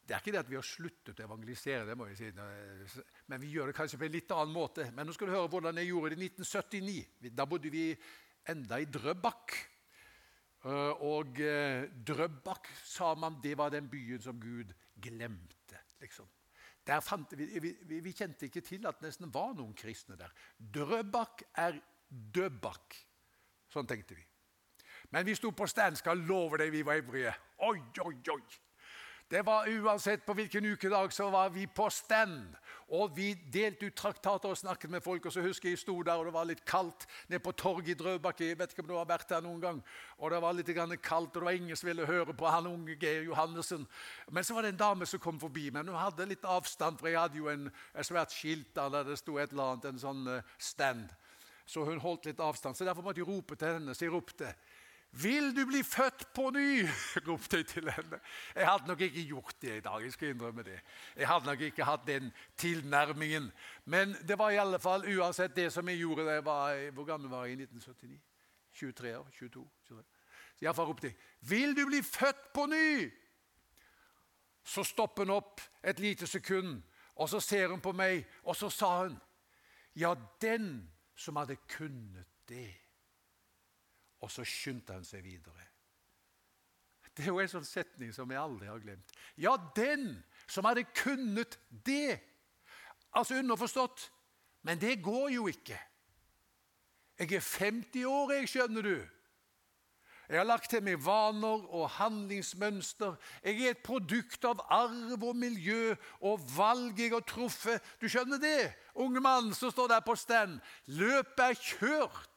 Det 0.00 0.14
er 0.14 0.22
ikke 0.22 0.32
det 0.32 0.40
at 0.40 0.48
vi 0.50 0.56
har 0.56 0.66
sluttet 0.66 1.18
å 1.20 1.26
evangelisere, 1.26 1.84
det 1.86 1.96
må 1.98 2.06
jeg 2.08 2.16
si, 2.18 3.02
men 3.30 3.42
vi 3.42 3.50
gjør 3.52 3.70
det 3.70 3.76
kanskje 3.76 3.98
på 4.00 4.06
en 4.08 4.14
litt 4.14 4.32
annen 4.34 4.54
måte. 4.54 4.86
Men 4.96 5.06
nå 5.06 5.14
skal 5.14 5.28
du 5.28 5.34
høre 5.36 5.50
hvordan 5.52 5.78
jeg 5.78 5.90
gjorde 5.90 6.14
det 6.14 6.18
i 6.18 6.30
1979. 6.30 7.28
Da 7.36 7.46
bodde 7.46 7.70
vi 7.74 7.84
enda 8.48 8.80
i 8.80 8.88
Drøbak. 8.90 9.58
Eh, 10.64 11.04
og 11.06 11.42
eh, 11.44 11.84
Drøbak 11.92 12.72
sa 12.86 13.12
man 13.14 13.38
det 13.44 13.56
var 13.60 13.74
den 13.74 13.90
byen 13.92 14.24
som 14.24 14.40
Gud 14.40 14.72
glemte. 14.96 15.84
liksom. 16.00 16.26
Vi, 17.36 17.46
vi, 17.62 18.00
vi, 18.02 18.12
kjente 18.12 18.48
ikke 18.48 18.62
til 18.66 18.86
at 18.88 18.98
det 18.98 19.10
nesten 19.10 19.30
var 19.34 19.52
noen 19.54 19.74
kristne 19.78 20.16
der. 20.18 20.32
Drøbak 20.58 21.44
er 21.62 21.78
Døbak. 22.10 22.96
Sånn 23.70 23.86
tenkte 23.86 24.16
vi. 24.18 24.24
Men 25.14 25.26
vi 25.26 25.36
sto 25.38 25.52
på 25.54 25.68
stand, 25.70 25.98
skal 25.98 26.18
love 26.26 26.58
deg 26.58 26.72
vi 26.74 26.82
var 26.86 26.98
ivrige. 26.98 27.32
Oi, 27.66 27.78
oi, 28.02 28.16
oi! 28.34 28.42
Det 29.30 29.46
var 29.46 29.68
Uansett 29.68 30.26
på 30.26 30.34
hvilken 30.34 30.64
ukedag 30.64 31.12
så 31.12 31.28
var 31.30 31.52
vi 31.54 31.66
på 31.66 31.84
stand. 31.90 32.48
Og 32.90 33.12
vi 33.14 33.28
delte 33.52 33.86
ut 33.86 33.94
traktater 33.94 34.50
og 34.50 34.58
snakket 34.58 34.90
med 34.90 35.00
folk. 35.00 35.26
og 35.26 35.32
så 35.32 35.40
husker 35.40 35.68
Jeg 35.68 35.78
sto 35.78 36.02
der, 36.02 36.12
og 36.12 36.24
det 36.24 36.32
var 36.34 36.44
litt 36.44 36.64
kaldt 36.66 37.06
nede 37.28 37.38
på 37.38 37.52
torget 37.52 37.88
i 37.88 37.94
Drøbak. 37.94 38.40
Jeg 38.40 38.58
vet 38.58 38.72
ikke 38.72 38.82
om 38.82 38.88
du 38.88 38.96
har 38.96 39.06
vært 39.06 39.28
der 39.28 39.40
noen 39.40 39.60
gang. 39.60 39.82
Og 40.18 40.30
Det 40.30 40.42
var 40.42 40.52
litt 40.52 40.66
kaldt, 41.02 41.28
og 41.28 41.34
det 41.34 41.44
var 41.44 41.50
ingen 41.50 41.76
som 41.76 41.86
ville 41.86 42.06
høre 42.06 42.34
på 42.34 42.46
han 42.46 42.66
unge 42.66 42.96
Geir 43.00 43.22
Johannessen. 43.22 43.86
Men 44.30 44.44
så 44.44 44.54
var 44.54 44.62
det 44.62 44.68
en 44.68 44.76
dame 44.76 45.06
som 45.06 45.20
kom 45.20 45.40
forbi, 45.40 45.70
men 45.70 45.86
hun 45.88 45.96
hadde 45.96 46.26
litt 46.26 46.44
avstand, 46.44 46.98
for 46.98 47.06
jeg 47.06 47.20
hadde 47.20 47.38
jo 47.38 47.48
en, 47.48 47.70
svært 48.02 48.32
skilt 48.32 48.74
der 48.74 49.04
det 49.04 49.18
sto 49.18 49.38
et 49.38 49.52
eller 49.52 49.62
annet, 49.62 49.84
en 49.84 49.98
sånn 49.98 50.26
eh, 50.26 50.42
stand. 50.58 51.08
så 51.66 51.84
hun 51.84 52.00
holdt 52.00 52.26
litt 52.26 52.40
avstand. 52.40 52.74
Så 52.74 52.84
Derfor 52.84 53.02
måtte 53.02 53.20
jeg 53.20 53.28
rope 53.28 53.54
til 53.54 53.68
henne. 53.68 53.94
Så 53.94 54.04
jeg 54.04 54.12
ropte 54.12 54.54
'Vil 55.12 55.56
du 55.56 55.66
bli 55.66 55.82
født 55.82 56.26
på 56.34 56.50
ny?' 56.50 56.86
ropte 57.28 57.56
jeg 57.56 57.66
til 57.66 57.90
henne. 57.90 58.20
Jeg 58.54 58.68
hadde 58.68 58.86
nok 58.86 59.00
ikke 59.00 59.26
gjort 59.26 59.54
det 59.62 59.76
i 59.76 59.80
dag. 59.80 60.02
Jeg 60.02 60.12
skal 60.12 60.28
innrømme 60.28 60.62
det. 60.62 60.80
Jeg 61.16 61.28
hadde 61.28 61.46
nok 61.46 61.60
ikke 61.60 61.84
hatt 61.84 62.06
den 62.06 62.32
tilnærmingen. 62.56 63.52
Men 63.84 64.14
det 64.28 64.38
var 64.38 64.50
i 64.50 64.56
alle 64.56 64.78
fall 64.78 65.18
uansett 65.18 65.56
det 65.56 65.72
som 65.72 65.88
jeg 65.88 65.98
gjorde 65.98 66.24
da 66.26 66.30
jeg 66.38 66.44
var 66.44 66.90
Hvor 66.90 67.04
gammel 67.04 67.30
var 67.30 67.44
jeg 67.44 67.58
i 67.58 67.62
1979? 67.62 68.20
23 68.72 69.18
år? 69.18 69.28
22? 69.38 69.68
23. 69.88 70.02
Så 70.60 70.64
Iallfall 70.64 70.86
ropte 70.86 71.06
jeg 71.06 71.16
'Vil 71.40 71.76
du 71.76 71.86
bli 71.86 72.02
født 72.02 72.52
på 72.54 72.66
ny?' 72.66 73.10
Så 74.64 74.84
stopper 74.84 75.24
hun 75.24 75.30
opp 75.30 75.60
et 75.84 75.98
lite 75.98 76.26
sekund, 76.26 76.82
og 77.16 77.28
så 77.28 77.40
ser 77.40 77.68
hun 77.68 77.80
på 77.80 77.92
meg, 77.92 78.26
og 78.42 78.56
så 78.56 78.70
sa 78.70 79.02
hun, 79.02 79.20
'Ja, 79.96 80.14
den 80.40 80.90
som 81.16 81.36
hadde 81.36 81.56
kunnet 81.56 82.26
det.' 82.48 82.89
Og 84.20 84.30
så 84.32 84.44
skyndte 84.44 84.96
han 84.96 85.06
seg 85.06 85.24
videre. 85.24 85.66
Det 87.16 87.26
er 87.26 87.32
jo 87.32 87.40
en 87.42 87.50
sånn 87.50 87.66
setning 87.66 88.12
som 88.14 88.30
jeg 88.30 88.40
aldri 88.40 88.68
har 88.70 88.80
glemt. 88.82 89.14
Ja, 89.40 89.56
den 89.76 90.22
som 90.46 90.68
hadde 90.68 90.86
kunnet 90.94 91.58
det. 91.84 92.20
Altså 93.16 93.40
underforstått. 93.40 94.06
Men 94.62 94.80
det 94.80 95.00
går 95.02 95.30
jo 95.34 95.48
ikke. 95.50 95.78
Jeg 97.20 97.32
er 97.36 97.44
50 97.44 98.04
år, 98.08 98.32
jeg, 98.32 98.48
skjønner 98.48 98.84
du. 98.84 98.94
Jeg 100.30 100.38
har 100.38 100.46
lagt 100.46 100.70
til 100.70 100.82
meg 100.86 101.00
vaner 101.02 101.64
og 101.74 101.88
handlingsmønster. 101.96 103.16
Jeg 103.42 103.64
er 103.64 103.74
et 103.74 103.82
produkt 103.82 104.44
av 104.46 104.62
arv 104.70 105.24
og 105.26 105.34
miljø 105.36 105.96
og 106.22 106.44
valg 106.54 107.00
jeg 107.02 107.10
har 107.10 107.24
truffet. 107.26 107.82
Du 107.98 108.06
skjønner 108.06 108.38
det, 108.38 108.70
unge 108.94 109.20
mann 109.20 109.50
som 109.58 109.72
står 109.74 109.90
der 109.90 110.04
på 110.06 110.14
stand. 110.14 110.60
Løpet 110.86 111.42
er 111.48 111.58
kjørt. 111.58 112.29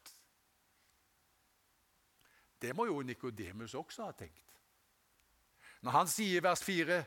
Det 2.63 2.71
må 2.76 2.88
jo 2.88 3.02
Nikodemus 3.04 3.76
også 3.76 4.08
ha 4.08 4.15
tenkt. 4.15 4.39
Når 5.84 5.97
han 5.97 6.08
sier 6.08 6.39
i 6.39 6.43
vers 6.43 6.63
4 6.63 7.04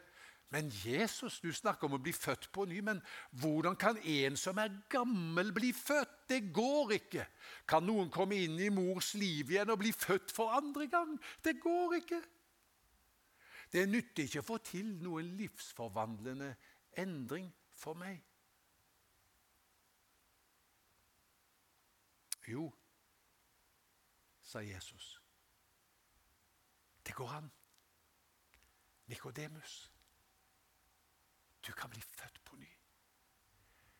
men 0.55 0.69
Jesus, 0.71 1.40
du 1.42 1.51
snakker 1.51 1.88
om 1.88 1.97
å 1.97 2.03
bli 2.03 2.12
født 2.14 2.47
på 2.55 2.69
ny, 2.71 2.79
men 2.87 3.01
hvordan 3.40 3.75
kan 3.79 3.99
en 3.99 4.37
som 4.38 4.61
er 4.62 4.77
gammel, 4.92 5.51
bli 5.55 5.73
født? 5.75 6.12
Det 6.31 6.38
går 6.55 6.95
ikke. 7.01 7.27
Kan 7.66 7.87
noen 7.88 8.12
komme 8.14 8.38
inn 8.45 8.55
i 8.62 8.71
mors 8.71 9.12
liv 9.19 9.51
igjen 9.51 9.73
og 9.75 9.81
bli 9.83 9.90
født 9.90 10.31
for 10.35 10.55
andre 10.55 10.87
gang? 10.92 11.16
Det 11.42 11.57
går 11.62 11.99
ikke. 11.99 12.21
Det 13.75 13.85
nytter 13.90 14.29
ikke 14.29 14.45
å 14.45 14.47
få 14.47 14.61
til 14.62 14.95
noen 15.03 15.35
livsforvandlende 15.35 16.53
endring 17.03 17.51
for 17.75 17.99
meg. 17.99 18.23
Jo, 22.47 22.71
sa 24.47 24.62
Jesus. 24.62 25.16
Det 27.07 27.14
går 27.14 27.29
an. 27.29 27.51
Nikodemus, 29.07 29.92
du 31.66 31.73
kan 31.73 31.90
bli 31.90 32.01
født 32.01 32.40
på 32.45 32.57
ny. 32.57 32.69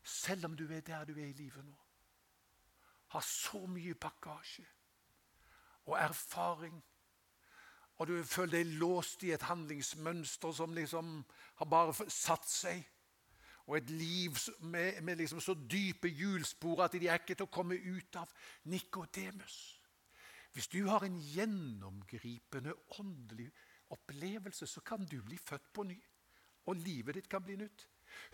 Selv 0.03 0.45
om 0.45 0.57
du 0.57 0.67
er 0.73 0.79
der 0.79 1.05
du 1.05 1.13
er 1.13 1.25
i 1.25 1.33
livet 1.33 1.65
nå. 1.65 1.77
Har 3.07 3.19
så 3.19 3.65
mye 3.65 3.95
bagasje 3.95 4.65
og 5.85 5.99
erfaring. 5.99 6.83
Og 7.97 8.07
du 8.07 8.23
føler 8.23 8.59
deg 8.59 8.75
låst 8.77 9.23
i 9.23 9.31
et 9.31 9.41
handlingsmønster 9.41 10.51
som 10.51 10.73
liksom 10.73 11.25
har 11.55 11.65
bare 11.65 12.09
satt 12.09 12.49
seg. 12.49 12.83
Og 13.67 13.77
et 13.77 13.89
liv 13.89 14.37
med, 14.59 15.01
med 15.01 15.15
liksom 15.15 15.41
så 15.41 15.55
dype 15.71 16.07
hjulspor 16.07 16.83
at 16.83 16.91
de 16.91 17.07
er 17.07 17.19
ikke 17.19 17.35
til 17.35 17.47
å 17.47 17.51
komme 17.51 17.75
ut 17.75 18.15
av. 18.15 18.31
Nikodemus. 18.63 19.76
Hvis 20.57 20.67
du 20.73 20.87
har 20.87 21.03
en 21.05 21.19
gjennomgripende 21.21 22.73
åndelig 22.99 23.51
opplevelse, 23.89 24.67
så 24.67 24.81
kan 24.81 25.05
du 25.05 25.21
bli 25.21 25.37
født 25.37 25.73
på 25.73 25.83
ny. 25.83 25.97
Og 26.65 26.75
livet 26.75 27.13
ditt 27.15 27.29
kan 27.29 27.43
bli 27.45 27.55
nytt. 27.55 27.83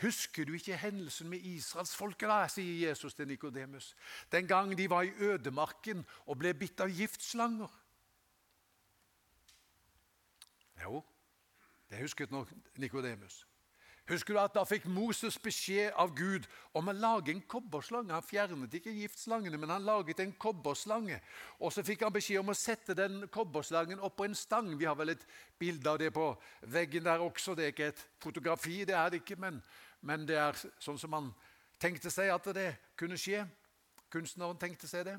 Husker 0.02 0.46
du 0.46 0.54
ikke 0.54 0.78
hendelsen 0.80 1.28
med 1.28 1.44
israelsfolket, 1.44 2.30
da, 2.32 2.48
sier 2.48 2.88
Jesus 2.88 3.14
til 3.14 3.28
Nikodemus. 3.28 3.90
Den 4.32 4.48
gang 4.48 4.72
de 4.78 4.88
var 4.90 5.04
i 5.04 5.12
ødemarken 5.20 6.06
og 6.26 6.40
ble 6.40 6.54
bitt 6.56 6.80
av 6.80 6.96
giftslanger. 6.96 7.76
Jo, 10.86 11.04
det 11.90 12.06
husket 12.06 12.32
nok 12.32 12.56
Nikodemus. 12.80 13.44
Husker 14.10 14.36
du 14.36 14.40
at 14.42 14.56
Da 14.56 14.66
fikk 14.68 14.86
Moses 14.92 15.38
beskjed 15.40 15.94
av 15.96 16.12
Gud 16.16 16.48
om 16.76 16.90
å 16.92 16.96
lage 16.96 17.32
en 17.32 17.42
kobberslange. 17.48 18.12
Han 18.12 18.26
fjernet 18.26 18.76
ikke 18.76 18.92
giftslangene, 18.92 19.58
men 19.58 19.72
han 19.72 19.86
laget 19.88 20.20
en 20.20 20.34
kobberslange. 20.36 21.22
Og 21.60 21.72
Så 21.72 21.86
fikk 21.88 22.04
han 22.04 22.14
beskjed 22.14 22.42
om 22.42 22.52
å 22.52 22.58
sette 22.58 22.96
den 22.98 23.30
kobberslangen 23.32 24.04
opp 24.04 24.18
på 24.18 24.28
en 24.28 24.36
stang. 24.36 24.74
Vi 24.78 24.86
har 24.86 24.96
vel 25.00 25.16
et 25.16 25.26
bilde 25.60 25.90
av 25.90 26.00
det 26.00 26.12
på 26.14 26.34
veggen 26.68 27.08
der 27.08 27.24
også. 27.24 27.56
Det 27.56 27.64
er 27.64 27.76
ikke 27.76 27.92
et 27.94 28.06
fotografi, 28.20 28.84
det 28.84 28.96
er 28.96 29.10
det 29.10 29.22
ikke, 29.24 29.40
men, 29.40 29.62
men 30.02 30.28
det 30.28 30.36
er 30.36 30.60
sånn 30.84 31.00
som 31.00 31.14
han 31.16 31.32
tenkte 31.80 32.12
seg 32.12 32.34
at 32.34 32.52
det 32.56 32.74
kunne 33.00 33.18
skje. 33.18 33.46
Kunstneren 34.12 34.60
tenkte 34.60 34.88
seg 34.88 35.08
det. 35.08 35.16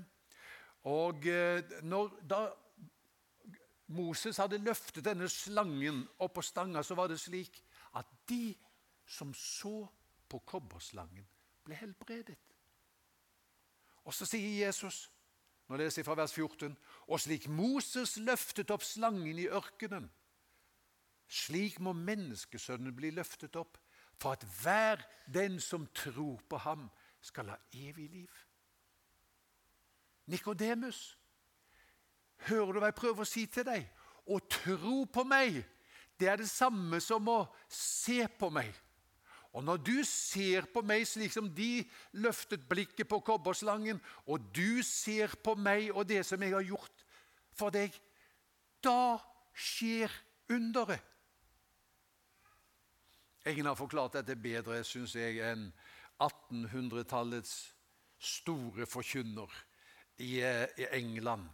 Og 0.93 1.25
eh, 1.27 1.65
når, 1.89 2.13
da 2.21 2.45
Moses 3.97 4.37
hadde 4.41 4.61
løftet 4.61 5.05
denne 5.05 5.29
slangen 5.33 6.05
opp 6.21 6.37
på 6.37 6.45
stanga, 6.45 6.83
så 6.85 6.97
var 6.97 7.09
det 7.09 7.21
slik 7.21 7.63
at 7.97 8.09
de 8.29 8.55
som 9.07 9.35
så 9.35 9.87
på 10.29 10.41
kobberslangen, 10.47 11.27
ble 11.65 11.77
helbredet. 11.79 12.39
Og 14.05 14.15
så 14.15 14.27
sier 14.29 14.67
Jesus, 14.67 15.09
nå 15.69 15.79
leser 15.81 16.03
jeg 16.03 16.09
fra 16.09 16.17
vers 16.19 16.35
14, 16.37 16.75
og 17.09 17.21
slik 17.21 17.49
Moses 17.49 18.17
løftet 18.21 18.73
opp 18.75 18.85
slangen 18.85 19.39
i 19.41 19.49
ørkenen, 19.49 20.11
slik 21.29 21.79
må 21.81 21.95
menneskesønnen 21.97 22.93
bli 22.97 23.15
løftet 23.17 23.57
opp, 23.57 23.79
for 24.21 24.37
at 24.37 24.45
hver 24.61 25.01
den 25.27 25.57
som 25.61 25.87
tror 25.97 26.43
på 26.49 26.61
ham, 26.63 26.89
skal 27.25 27.49
ha 27.49 27.57
evig 27.73 28.11
liv. 28.13 28.33
Nikodemus, 30.29 31.19
hører 32.49 32.73
du 32.73 32.81
hva 32.83 32.91
jeg 32.91 32.99
prøver 32.99 33.25
å 33.25 33.29
si 33.29 33.47
til 33.49 33.65
deg? 33.65 33.87
Å 34.29 34.37
tro 34.53 35.05
på 35.09 35.25
meg, 35.29 35.63
det 36.21 36.29
er 36.29 36.41
det 36.41 36.49
samme 36.51 37.01
som 37.01 37.29
å 37.33 37.39
se 37.69 38.27
på 38.29 38.51
meg. 38.53 38.69
Og 39.55 39.63
når 39.63 39.79
du 39.87 39.97
ser 40.07 40.67
på 40.75 40.83
meg 40.83 41.07
slik 41.07 41.33
som 41.33 41.47
de 41.55 41.85
løftet 42.19 42.65
blikket 42.67 43.07
på 43.11 43.21
kobberslangen, 43.23 44.01
og 44.27 44.49
du 44.55 44.83
ser 44.83 45.37
på 45.47 45.55
meg 45.55 45.93
og 45.95 46.09
det 46.11 46.25
som 46.27 46.43
jeg 46.43 46.57
har 46.57 46.67
gjort 46.67 47.05
for 47.55 47.75
deg, 47.75 47.95
da 48.83 49.17
skjer 49.55 50.11
underet. 50.51 51.03
Ingen 53.47 53.69
har 53.69 53.77
forklart 53.77 54.17
dette 54.19 54.35
bedre, 54.41 54.81
syns 54.89 55.15
jeg, 55.15 55.39
enn 55.45 55.69
1800-tallets 56.25 57.55
store 58.25 58.87
forkynner 58.89 59.53
i, 60.25 60.41
eh, 60.41 60.89
England 60.97 61.47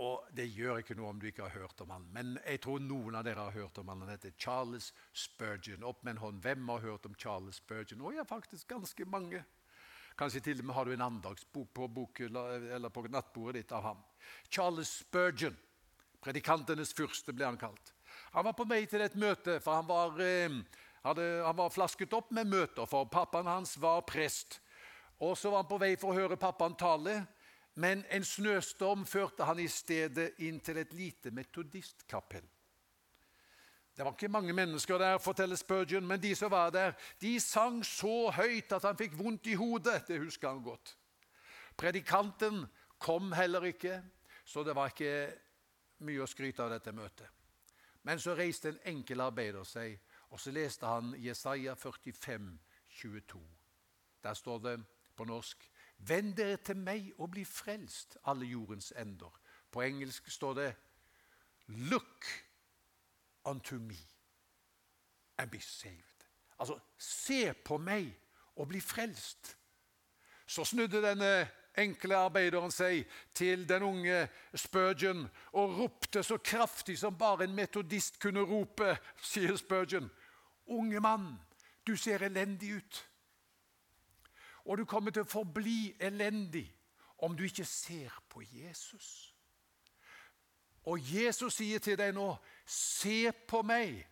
og 0.00 0.28
det 0.32 0.46
gjør 0.48 0.80
ikke 0.80 0.94
noe 0.96 1.10
om 1.12 1.18
du 1.20 1.26
ikke 1.28 1.44
har 1.44 1.60
hørt 1.60 1.80
om 1.84 1.90
han. 1.92 2.06
Men 2.14 2.36
jeg 2.40 2.62
tror 2.64 2.80
noen 2.80 3.18
av 3.18 3.24
dere 3.26 3.44
har 3.50 3.56
hørt 3.56 3.78
om 3.82 3.90
han. 3.92 4.00
Han 4.06 4.12
heter 4.14 4.32
Charles 4.40 4.90
Spurgeon. 5.12 5.84
Opp 5.84 6.00
med 6.06 6.14
en 6.14 6.22
hånd. 6.22 6.38
Hvem 6.44 6.68
har 6.72 6.86
hørt 6.86 7.08
om 7.08 7.16
Charles 7.20 7.58
Spurgeon? 7.60 8.00
Å 8.08 8.12
ja, 8.16 8.24
faktisk 8.24 8.70
ganske 8.72 9.04
mange. 9.04 9.42
Kanskje 10.16 10.40
til 10.44 10.62
og 10.62 10.68
med 10.68 10.76
har 10.76 10.88
du 10.88 10.94
en 10.94 11.04
andagsbok 11.04 11.68
på, 11.76 11.88
eller 12.32 12.92
på 12.92 13.02
nattbordet 13.12 13.60
ditt 13.60 13.74
av 13.76 13.90
ham. 13.90 14.00
Charles 14.48 14.94
Spurgeon. 15.02 15.56
Predikantenes 16.20 16.94
fyrste 16.96 17.32
ble 17.36 17.46
han 17.48 17.60
kalt. 17.60 17.92
Han 18.32 18.44
var 18.48 18.56
på 18.56 18.66
vei 18.68 18.82
til 18.88 19.04
et 19.04 19.16
møte, 19.20 19.58
for 19.60 19.80
han 19.80 19.88
var, 19.88 20.16
eh, 20.20 20.56
hadde, 21.04 21.28
han 21.44 21.56
var 21.56 21.72
flasket 21.72 22.12
opp 22.16 22.32
med 22.36 22.48
møter, 22.48 22.88
for 22.88 23.08
pappaen 23.08 23.48
hans 23.48 23.76
var 23.80 24.00
prest. 24.08 24.60
Og 25.20 25.36
så 25.36 25.52
var 25.52 25.64
han 25.64 25.70
på 25.70 25.80
vei 25.80 25.94
for 26.00 26.12
å 26.12 26.18
høre 26.20 26.40
pappaen 26.40 26.76
tale. 26.76 27.20
Men 27.80 28.02
en 28.12 28.24
snøstorm 28.24 29.06
førte 29.08 29.46
han 29.48 29.60
i 29.62 29.68
stedet 29.72 30.34
inn 30.44 30.58
til 30.60 30.82
et 30.82 30.92
lite 30.92 31.30
metodistkapell. 31.32 32.44
Det 33.96 34.04
var 34.04 34.12
ikke 34.12 34.28
mange 34.32 34.52
mennesker 34.52 34.98
der, 34.98 35.18
forteller 35.18 35.56
Spurgeon, 35.56 36.06
men 36.06 36.20
de 36.22 36.34
som 36.36 36.50
var 36.50 36.70
der, 36.70 36.92
de 37.20 37.40
sang 37.40 37.80
så 37.84 38.30
høyt 38.36 38.72
at 38.72 38.84
han 38.84 38.98
fikk 39.00 39.16
vondt 39.18 39.48
i 39.50 39.56
hodet. 39.58 40.04
Det 40.08 40.20
husker 40.20 40.48
han 40.48 40.62
godt. 40.64 40.94
Predikanten 41.76 42.66
kom 42.98 43.32
heller 43.32 43.64
ikke, 43.72 44.02
så 44.44 44.64
det 44.64 44.76
var 44.76 44.92
ikke 44.92 45.32
mye 46.04 46.24
å 46.24 46.28
skryte 46.28 46.64
av 46.64 46.72
dette 46.74 46.92
møtet. 46.96 47.28
Men 48.02 48.20
så 48.20 48.36
reiste 48.36 48.74
en 48.74 48.80
enkel 48.92 49.20
arbeider 49.24 49.64
seg, 49.68 49.98
og 50.30 50.40
så 50.40 50.52
leste 50.52 50.88
han 50.88 51.14
Jesaja 51.20 51.74
45, 51.76 52.52
22. 53.02 53.40
Der 54.24 54.36
står 54.36 54.64
det 54.64 54.76
på 55.16 55.24
norsk 55.28 55.64
Vend 56.06 56.36
dere 56.36 56.56
til 56.56 56.76
meg 56.80 57.12
og 57.18 57.30
bli 57.34 57.44
frelst, 57.44 58.16
alle 58.24 58.46
jordens 58.46 58.92
ender. 58.96 59.32
På 59.70 59.82
engelsk 59.82 60.30
står 60.30 60.54
det 60.54 60.70
Look 61.66 62.26
unto 63.44 63.78
me 63.78 63.98
and 65.38 65.50
be 65.50 65.60
saved. 65.60 66.26
Altså, 66.58 66.78
se 66.98 67.52
på 67.64 67.78
meg 67.78 68.10
og 68.56 68.68
bli 68.68 68.80
frelst. 68.80 69.56
Så 70.46 70.64
snudde 70.64 71.02
denne 71.02 71.48
enkle 71.78 72.16
arbeideren 72.16 72.72
seg 72.74 73.04
til 73.34 73.62
den 73.68 73.82
unge 73.86 74.24
Spurgeon 74.54 75.22
og 75.52 75.76
ropte 75.78 76.22
så 76.26 76.40
kraftig 76.42 76.98
som 76.98 77.18
bare 77.18 77.46
en 77.46 77.54
metodist 77.54 78.18
kunne 78.20 78.42
rope, 78.42 78.96
sier 79.22 79.56
Spurgeon. 79.56 80.10
Unge 80.66 81.00
mann, 81.00 81.32
du 81.86 81.96
ser 81.96 82.22
elendig 82.26 82.74
ut. 82.76 83.06
Og 84.70 84.78
du 84.78 84.84
kommer 84.86 85.10
til 85.10 85.24
å 85.26 85.26
forbli 85.26 85.96
elendig 85.98 86.68
om 87.26 87.34
du 87.34 87.42
ikke 87.42 87.64
ser 87.66 88.14
på 88.30 88.44
Jesus. 88.46 89.34
Og 90.86 91.02
Jesus 91.02 91.56
sier 91.58 91.82
til 91.82 91.98
deg 91.98 92.14
nå, 92.14 92.36
'Se 92.66 93.32
på 93.32 93.62
meg'. 93.62 94.06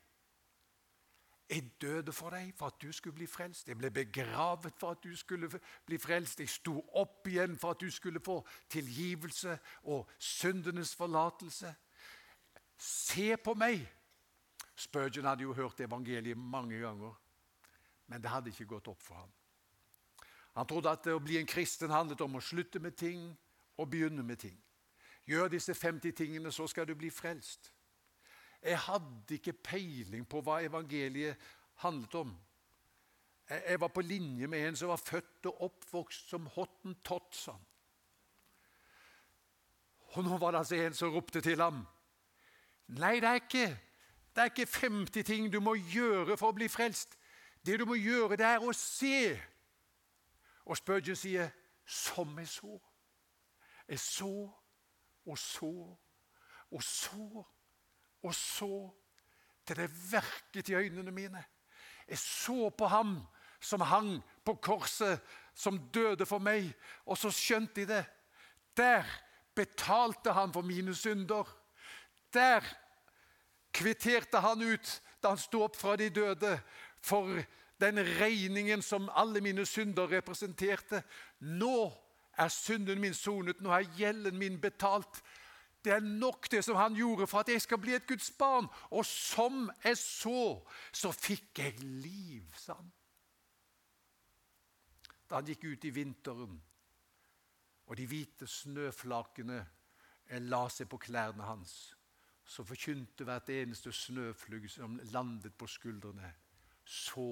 Jeg 1.51 1.71
døde 1.81 2.12
for 2.12 2.31
deg 2.31 2.55
for 2.57 2.66
at 2.66 2.83
du 2.83 2.92
skulle 2.92 3.14
bli 3.14 3.27
frelst. 3.27 3.68
Jeg 3.68 3.79
ble 3.79 3.90
begravet 3.90 4.75
for 4.77 4.90
at 4.90 5.03
du 5.03 5.16
skulle 5.16 5.61
bli 5.87 5.99
frelst. 5.99 6.40
Jeg 6.40 6.49
sto 6.49 6.90
opp 6.92 7.27
igjen 7.27 7.59
for 7.59 7.71
at 7.71 7.81
du 7.81 7.90
skulle 7.90 8.21
få 8.21 8.47
tilgivelse 8.68 9.59
og 9.83 10.11
syndenes 10.18 10.94
forlatelse. 10.94 11.75
Se 12.79 13.37
på 13.37 13.55
meg! 13.55 13.88
Spurgeon 14.77 15.25
hadde 15.25 15.42
jo 15.42 15.55
hørt 15.55 15.81
evangeliet 15.81 16.38
mange 16.38 16.79
ganger, 16.79 17.14
men 18.07 18.23
det 18.23 18.31
hadde 18.31 18.51
ikke 18.51 18.66
gått 18.66 18.88
opp 18.88 19.03
for 19.03 19.14
ham. 19.14 19.38
Han 20.59 20.66
trodde 20.66 20.90
at 20.90 21.07
å 21.07 21.21
bli 21.23 21.37
en 21.38 21.47
kristen 21.47 21.92
handlet 21.94 22.21
om 22.25 22.35
å 22.35 22.42
slutte 22.42 22.81
med 22.83 22.97
ting 22.99 23.29
og 23.79 23.90
begynne 23.92 24.25
med 24.27 24.40
ting. 24.42 24.57
Gjør 25.29 25.53
disse 25.53 25.75
50 25.75 26.16
tingene, 26.18 26.51
så 26.53 26.66
skal 26.66 26.88
du 26.88 26.97
bli 26.99 27.12
frelst. 27.14 27.71
Jeg 28.59 28.79
hadde 28.88 29.37
ikke 29.37 29.53
peiling 29.53 30.25
på 30.27 30.40
hva 30.42 30.59
evangeliet 30.66 31.38
handlet 31.85 32.14
om. 32.18 32.33
Jeg 33.49 33.81
var 33.81 33.92
på 33.94 34.03
linje 34.03 34.49
med 34.51 34.66
en 34.66 34.77
som 34.77 34.90
var 34.90 34.99
født 35.01 35.47
og 35.47 35.62
oppvokst 35.68 36.33
som 36.35 36.49
hottentott, 36.57 37.31
sa 37.38 37.55
han. 37.55 37.68
Og 40.16 40.25
nå 40.25 40.40
var 40.40 40.57
det 40.57 40.64
altså 40.64 40.81
en 40.81 40.97
som 40.97 41.12
ropte 41.12 41.40
til 41.44 41.61
ham. 41.62 41.85
Nei, 42.99 43.21
det 43.21 43.29
er 43.29 43.40
ikke 43.44 43.68
det 44.35 44.42
er 44.42 44.51
ikke 44.53 44.66
50 44.66 45.23
ting 45.27 45.53
du 45.53 45.61
må 45.61 45.75
gjøre 45.75 46.37
for 46.38 46.53
å 46.53 46.57
bli 46.57 46.68
frelst. 46.71 47.16
Det 47.66 47.79
du 47.81 47.85
må 47.88 47.97
gjøre, 47.99 48.37
det 48.38 48.47
er 48.47 48.62
å 48.62 48.75
se. 48.77 49.35
Og 50.68 50.76
Spurgeon 50.76 51.16
sier, 51.16 51.48
'Som 51.87 52.38
jeg 52.38 52.48
så'. 52.48 52.81
Jeg 53.88 53.98
så 53.98 54.50
og 55.26 55.38
så 55.38 55.96
og 56.70 56.83
så 56.83 57.44
og 58.22 58.35
så 58.35 58.90
til 59.66 59.76
det 59.76 60.12
verket 60.12 60.68
i 60.68 60.74
øynene 60.74 61.12
mine. 61.12 61.44
Jeg 62.09 62.18
så 62.18 62.70
på 62.70 62.87
ham 62.87 63.20
som 63.61 63.81
hang 63.81 64.22
på 64.44 64.54
korset, 64.54 65.20
som 65.54 65.78
døde 65.94 66.26
for 66.26 66.38
meg, 66.38 66.70
og 67.07 67.18
så 67.18 67.31
skjønte 67.31 67.81
jeg 67.81 67.88
det. 67.88 68.04
Der 68.76 69.04
betalte 69.54 70.33
han 70.33 70.52
for 70.52 70.62
mine 70.62 70.94
synder. 70.94 71.44
Der 72.33 72.64
kvitterte 73.74 74.40
han 74.40 74.62
ut 74.62 75.02
da 75.22 75.35
han 75.35 75.40
sto 75.42 75.64
opp 75.66 75.76
fra 75.76 75.96
de 75.96 76.11
døde, 76.11 76.61
for 77.02 77.42
den 77.80 77.98
regningen 78.20 78.82
som 78.82 79.10
alle 79.14 79.40
mine 79.40 79.66
synder 79.66 80.10
representerte. 80.10 81.02
Nå 81.40 81.92
er 82.38 82.48
synden 82.48 83.00
min 83.00 83.14
sonet, 83.14 83.60
nå 83.60 83.70
er 83.74 83.88
gjelden 83.98 84.38
min 84.38 84.60
betalt. 84.60 85.22
Det 85.84 85.92
er 85.94 86.00
nok 86.00 86.50
det 86.50 86.64
som 86.64 86.76
han 86.76 86.94
gjorde 86.94 87.26
for 87.26 87.40
at 87.40 87.48
jeg 87.48 87.62
skal 87.62 87.78
bli 87.78 87.94
et 87.94 88.06
Guds 88.06 88.30
barn. 88.38 88.66
Og 88.90 89.06
som 89.06 89.70
jeg 89.84 89.98
så, 89.98 90.58
så 90.92 91.12
fikk 91.14 91.62
jeg 91.62 91.78
liv, 91.82 92.46
sa 92.58 92.78
han. 92.78 92.90
Da 95.28 95.38
han 95.38 95.48
gikk 95.50 95.68
ut 95.68 95.84
i 95.84 95.92
vinteren, 95.92 96.56
og 97.88 97.96
de 97.96 98.06
hvite 98.08 98.46
snøflakene 98.48 99.58
la 100.48 100.60
seg 100.72 100.88
på 100.88 101.00
klærne 101.00 101.44
hans, 101.44 101.94
så 102.48 102.64
forkynte 102.64 103.26
hvert 103.28 103.48
eneste 103.52 103.92
snøflugg 103.92 104.68
som 104.72 104.96
landet 105.12 105.52
på 105.56 105.68
skuldrene, 105.68 106.32
så 106.84 107.28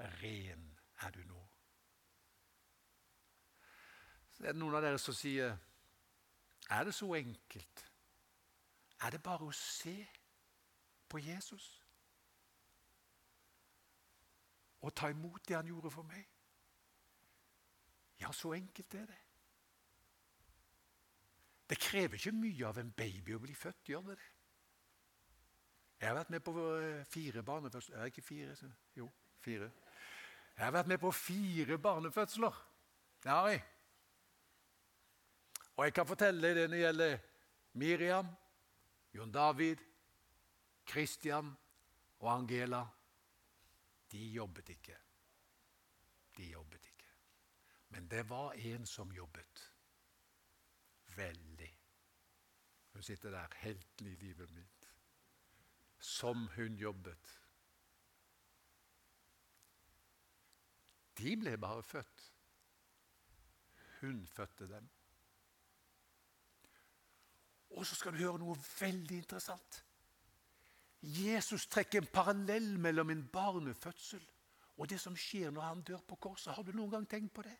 ren 0.00 0.78
er 1.04 1.10
du 1.10 1.20
nå. 1.28 1.40
Så 4.30 4.44
er 4.44 4.54
det 4.54 4.60
noen 4.60 4.78
av 4.78 4.84
dere 4.84 4.98
som 5.00 5.16
sier 5.16 5.56
er 6.70 6.84
det 6.86 6.94
så 6.94 7.08
enkelt? 7.14 7.84
Er 9.00 9.10
det 9.10 9.22
bare 9.22 9.48
å 9.48 9.54
se 9.56 9.96
på 11.08 11.18
Jesus? 11.18 11.66
Og 14.80 14.94
ta 14.96 15.10
imot 15.10 15.48
det 15.48 15.56
han 15.56 15.68
gjorde 15.68 15.90
for 15.90 16.06
meg? 16.08 16.28
Ja, 18.20 18.32
så 18.32 18.52
enkelt 18.54 18.94
er 18.94 19.06
det. 19.06 19.18
Det 21.70 21.78
krever 21.78 22.14
ikke 22.14 22.32
mye 22.34 22.66
av 22.66 22.78
en 22.78 22.92
baby 22.92 23.34
å 23.34 23.42
bli 23.42 23.54
født, 23.54 23.88
gjør 23.88 24.06
det 24.10 24.16
det? 24.18 24.30
Jeg 26.00 26.08
har 26.08 26.16
vært 26.16 26.30
med 26.32 26.40
på 26.40 26.52
fire 27.12 27.42
barnefødsler 27.44 27.98
Er 27.98 28.08
ikke 28.08 28.22
fire? 28.22 28.70
Jo, 28.96 29.10
fire. 29.44 29.70
Jeg 30.60 30.66
har 30.66 30.74
vært 30.74 30.88
med 30.92 30.98
på 31.00 31.08
fire 31.16 31.78
barnefødsler. 31.80 32.56
Det 33.24 33.30
har 33.32 33.46
jeg. 33.48 33.60
Og 35.76 35.86
jeg 35.86 35.94
kan 35.96 36.06
fortelle 36.06 36.50
det 36.52 36.66
når 36.66 36.74
det 36.74 36.80
gjelder 36.82 37.14
Miriam, 37.80 38.28
Jon 39.16 39.32
David, 39.32 39.80
Kristian 40.84 41.48
og 42.18 42.28
Angela. 42.34 42.82
De 44.12 44.26
jobbet 44.34 44.68
ikke. 44.76 44.98
De 46.36 46.50
jobbet 46.50 46.92
ikke. 46.92 47.08
Men 47.88 48.12
det 48.12 48.28
var 48.28 48.52
en 48.52 48.86
som 48.86 49.12
jobbet. 49.16 49.66
Veldig. 51.16 51.72
Hun 52.92 53.02
sitter 53.02 53.30
der, 53.30 53.56
helten 53.64 54.12
i 54.12 54.14
livet 54.14 54.52
mitt. 54.52 54.92
Som 55.98 56.50
hun 56.56 56.76
jobbet. 56.76 57.39
De 61.18 61.36
ble 61.36 61.56
bare 61.60 61.82
født. 61.82 62.26
Hun 64.00 64.26
fødte 64.26 64.68
dem. 64.68 64.88
Og 67.70 67.86
så 67.86 67.94
skal 67.94 68.12
du 68.12 68.22
høre 68.22 68.40
noe 68.40 68.56
veldig 68.80 69.16
interessant. 69.16 69.84
Jesus 71.00 71.66
trekker 71.66 72.02
en 72.02 72.12
parallell 72.12 72.78
mellom 72.78 73.10
en 73.10 73.24
barnefødsel 73.32 74.24
og 74.80 74.88
det 74.88 75.00
som 75.00 75.16
skjer 75.16 75.52
når 75.52 75.66
han 75.66 75.82
dør 75.84 76.00
på 76.08 76.16
korset. 76.16 76.54
Har 76.54 76.64
du 76.64 76.72
noen 76.72 76.92
gang 76.94 77.08
tenkt 77.08 77.34
på 77.36 77.44
det? 77.44 77.56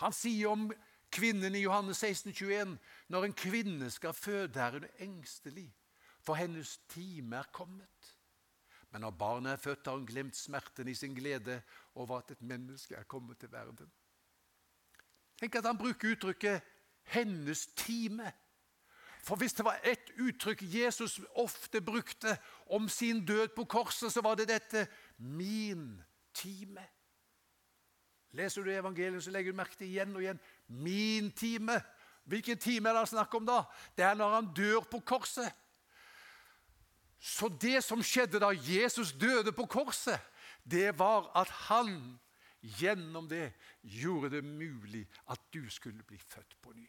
Han 0.00 0.14
sier 0.16 0.48
om 0.48 0.70
kvinnen 1.12 1.54
i 1.54 1.64
Johannes 1.64 2.00
16, 2.00 2.32
21, 2.32 2.76
når 3.12 3.26
en 3.26 3.36
kvinne 3.36 3.90
skal 3.92 4.16
føde, 4.16 4.60
er 4.60 4.78
hun 4.78 4.86
engstelig, 5.04 5.66
for 6.24 6.38
hennes 6.40 6.78
time 6.88 7.36
er 7.36 7.52
kommet. 7.52 8.14
Men 8.90 9.04
når 9.04 9.10
barnet 9.20 9.52
er 9.52 9.60
født, 9.60 9.86
har 9.86 9.98
hun 9.98 10.06
glemt 10.08 10.36
smerten 10.36 10.88
i 10.88 10.94
sin 10.94 11.14
glede 11.14 11.60
over 12.00 12.18
at 12.18 12.30
et 12.30 12.42
menneske 12.42 12.94
er 12.94 13.02
kommet 13.02 13.38
til 13.38 13.52
verden. 13.52 13.90
Tenk 15.40 15.54
at 15.54 15.66
han 15.66 15.78
bruker 15.78 16.12
uttrykket 16.12 16.62
'hennes 17.02 17.66
time'. 17.80 18.30
For 19.22 19.36
hvis 19.36 19.52
det 19.52 19.64
var 19.64 19.80
ett 19.84 20.10
uttrykk 20.18 20.62
Jesus 20.62 21.20
ofte 21.34 21.80
brukte 21.80 22.38
om 22.66 22.88
sin 22.88 23.26
død 23.26 23.48
på 23.56 23.64
korset, 23.64 24.12
så 24.12 24.20
var 24.20 24.34
det 24.34 24.48
dette 24.48 24.86
'min 25.18 26.02
time'. 26.38 26.80
Leser 28.30 28.62
du 28.62 28.70
evangeliet, 28.70 29.24
så 29.24 29.30
legger 29.30 29.52
du 29.52 29.56
merke 29.56 29.76
til 29.76 29.86
igjen 29.86 30.16
og 30.16 30.22
igjen 30.22 30.40
'min 30.68 31.32
time'. 31.32 31.80
Hvilken 32.24 32.58
time 32.58 32.88
er 32.88 32.92
det 32.92 33.08
snakk 33.08 33.34
om 33.34 33.46
da? 33.46 33.62
Det 33.96 34.04
er 34.04 34.14
når 34.14 34.34
han 34.34 34.54
dør 34.54 34.80
på 34.80 35.00
korset. 35.00 35.52
Så 37.20 37.48
det 37.60 37.84
som 37.84 38.02
skjedde 38.02 38.40
da 38.40 38.48
Jesus 38.48 39.12
døde 39.12 39.52
på 39.52 39.66
korset, 39.66 40.20
det 40.70 40.98
var 40.98 41.30
at 41.38 41.50
han 41.68 42.18
gjennom 42.60 43.28
det 43.28 43.52
gjorde 43.82 44.30
det 44.36 44.44
mulig 44.44 45.06
at 45.32 45.40
du 45.52 45.62
skulle 45.70 46.04
bli 46.04 46.18
født 46.18 46.56
på 46.62 46.72
ny. 46.76 46.88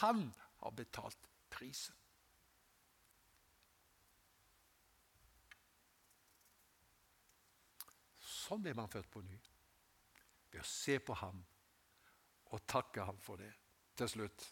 Han 0.00 0.28
har 0.62 0.74
betalt 0.76 1.28
prisen. 1.50 1.94
Sånn 8.48 8.64
er 8.66 8.76
man 8.76 8.88
født 8.88 9.10
på 9.12 9.22
ny. 9.24 9.38
Ved 10.48 10.62
å 10.62 10.68
se 10.68 10.96
på 11.04 11.16
ham 11.20 11.42
og 12.48 12.64
takke 12.64 13.04
ham 13.04 13.18
for 13.20 13.40
det. 13.40 13.50
Til 13.98 14.08
slutt. 14.08 14.46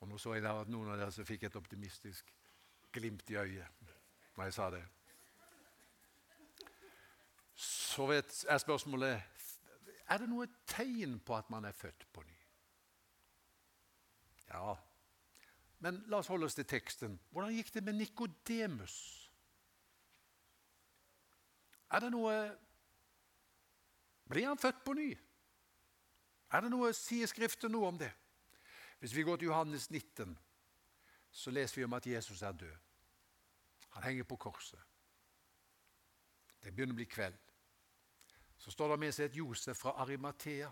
Og 0.00 0.08
Nå 0.08 0.18
så 0.18 0.34
jeg 0.34 0.46
at 0.48 0.70
noen 0.72 0.90
av 0.90 0.98
dere 0.98 1.26
fikk 1.28 1.44
et 1.46 1.58
optimistisk 1.60 2.32
glimt 2.90 3.28
i 3.30 3.36
øyet 3.38 3.84
når 4.34 4.48
jeg 4.48 4.56
sa 4.56 4.70
det. 4.72 4.82
Så 7.90 8.06
er 8.12 8.58
spørsmålet 8.62 9.22
er 10.10 10.18
det 10.18 10.28
noe 10.30 10.46
tegn 10.66 11.18
på 11.26 11.34
at 11.34 11.50
man 11.50 11.64
er 11.66 11.74
født 11.74 12.06
på 12.12 12.22
ny. 12.22 12.36
Ja, 14.50 14.76
men 15.82 15.98
la 16.10 16.20
oss 16.20 16.30
holde 16.30 16.46
oss 16.46 16.54
til 16.58 16.66
teksten. 16.68 17.16
Hvordan 17.30 17.54
gikk 17.54 17.72
det 17.74 17.82
med 17.86 17.98
Nikodemus? 17.98 18.96
Er 21.90 22.04
det 22.04 22.12
noe 22.14 22.34
Blir 24.30 24.46
han 24.46 24.58
født 24.62 24.84
på 24.86 24.94
ny? 24.94 25.08
Er 26.54 26.62
det 26.62 26.70
noe, 26.70 26.92
Sier 26.94 27.26
Skriften 27.26 27.72
noe 27.74 27.88
om 27.88 27.98
det? 27.98 28.12
Hvis 29.00 29.14
vi 29.16 29.24
går 29.26 29.40
til 29.40 29.48
Johannes 29.50 29.88
19, 29.90 30.36
så 31.30 31.50
leser 31.50 31.80
vi 31.80 31.84
om 31.88 31.96
at 31.98 32.06
Jesus 32.06 32.42
er 32.42 32.52
død. 32.52 32.76
Han 33.96 34.06
henger 34.06 34.28
på 34.30 34.36
korset. 34.36 34.78
Det 36.62 36.70
begynner 36.70 36.94
å 36.94 37.00
bli 37.00 37.08
kveld. 37.10 37.49
Så 38.60 38.70
står 38.70 38.92
det 38.92 39.00
med 39.00 39.14
seg 39.16 39.30
et 39.30 39.38
Josef 39.40 39.78
fra 39.80 39.94
Arimathea. 40.02 40.68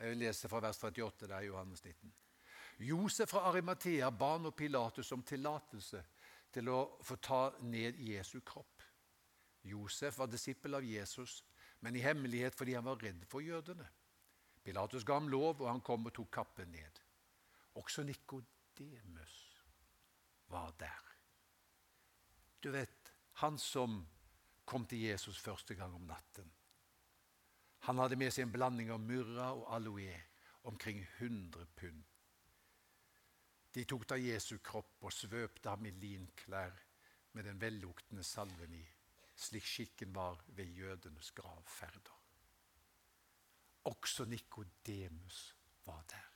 Jeg 0.00 0.16
leser 0.16 0.48
fra 0.48 0.60
vers 0.64 0.78
38 0.80 1.28
det 1.28 1.42
i 1.44 1.50
Johannes 1.50 1.84
19. 1.84 2.12
Josef 2.88 3.28
fra 3.28 3.44
Arimathea 3.50 4.08
ba 4.10 4.36
nå 4.40 4.52
Pilatus 4.56 5.12
om 5.12 5.24
tillatelse 5.24 6.00
til 6.52 6.68
å 6.72 6.78
få 7.04 7.16
ta 7.20 7.40
ned 7.68 8.00
Jesu 8.00 8.40
kropp. 8.40 8.84
Josef 9.66 10.18
var 10.18 10.30
disippel 10.32 10.78
av 10.78 10.84
Jesus, 10.84 11.42
men 11.80 11.96
i 11.96 12.04
hemmelighet 12.04 12.56
fordi 12.56 12.76
han 12.76 12.88
var 12.88 13.00
redd 13.02 13.24
for 13.28 13.44
jødene. 13.44 13.88
Pilatus 14.64 15.04
ga 15.04 15.20
ham 15.20 15.28
lov, 15.28 15.60
og 15.60 15.68
han 15.68 15.84
kom 15.84 16.08
og 16.08 16.14
tok 16.16 16.30
kappen 16.40 16.72
ned. 16.72 17.00
Også 17.76 18.02
Nikodemus 18.02 19.36
var 20.48 20.72
der. 20.80 21.12
Du 22.62 22.70
vet, 22.72 23.12
han 23.44 23.58
som 23.58 24.00
kom 24.64 24.86
til 24.88 25.04
Jesus 25.04 25.38
første 25.38 25.74
gang 25.74 25.94
om 25.94 26.08
natten. 26.08 26.48
Han 27.80 27.98
hadde 27.98 28.16
med 28.16 28.32
seg 28.34 28.46
en 28.46 28.52
blanding 28.54 28.90
av 28.90 29.00
myrra 29.00 29.52
og 29.54 29.68
aloe, 29.76 30.16
omkring 30.66 31.04
100 31.18 31.66
pund. 31.76 32.02
De 33.74 33.84
tok 33.84 34.06
da 34.08 34.16
Jesu 34.16 34.56
kropp 34.64 35.04
og 35.04 35.12
svøpte 35.12 35.70
ham 35.70 35.86
i 35.86 35.92
linklær 35.92 36.72
med 37.36 37.44
den 37.44 37.60
velluktende 37.60 38.24
salven 38.24 38.72
i, 38.74 38.84
slik 39.36 39.66
skikken 39.68 40.14
var 40.16 40.40
ved 40.56 40.72
jødenes 40.72 41.30
gravferder. 41.36 42.14
Også 43.92 44.24
Nikodemus 44.24 45.56
var 45.84 46.02
der. 46.10 46.32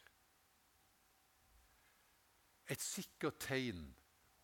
Et 2.70 2.81
sikkert 2.81 3.40
tegn 3.40 3.88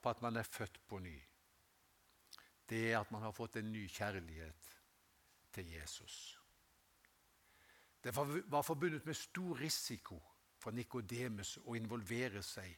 på 0.02 0.10
at 0.10 0.22
man 0.22 0.36
er 0.36 0.48
født 0.48 0.80
på 0.88 0.98
ny, 0.98 1.20
det 2.68 2.80
er 2.92 2.98
at 2.98 3.10
man 3.14 3.22
har 3.22 3.36
fått 3.36 3.60
en 3.60 3.70
ny 3.72 3.84
kjærlighet 3.86 4.72
til 5.54 5.68
Jesus. 5.70 6.38
Det 8.06 8.14
var 8.14 8.62
forbundet 8.62 9.06
med 9.06 9.16
stor 9.16 9.54
risiko 9.58 10.20
for 10.62 10.70
Nikodemus 10.70 11.56
å 11.66 11.74
involvere 11.74 12.38
seg 12.42 12.70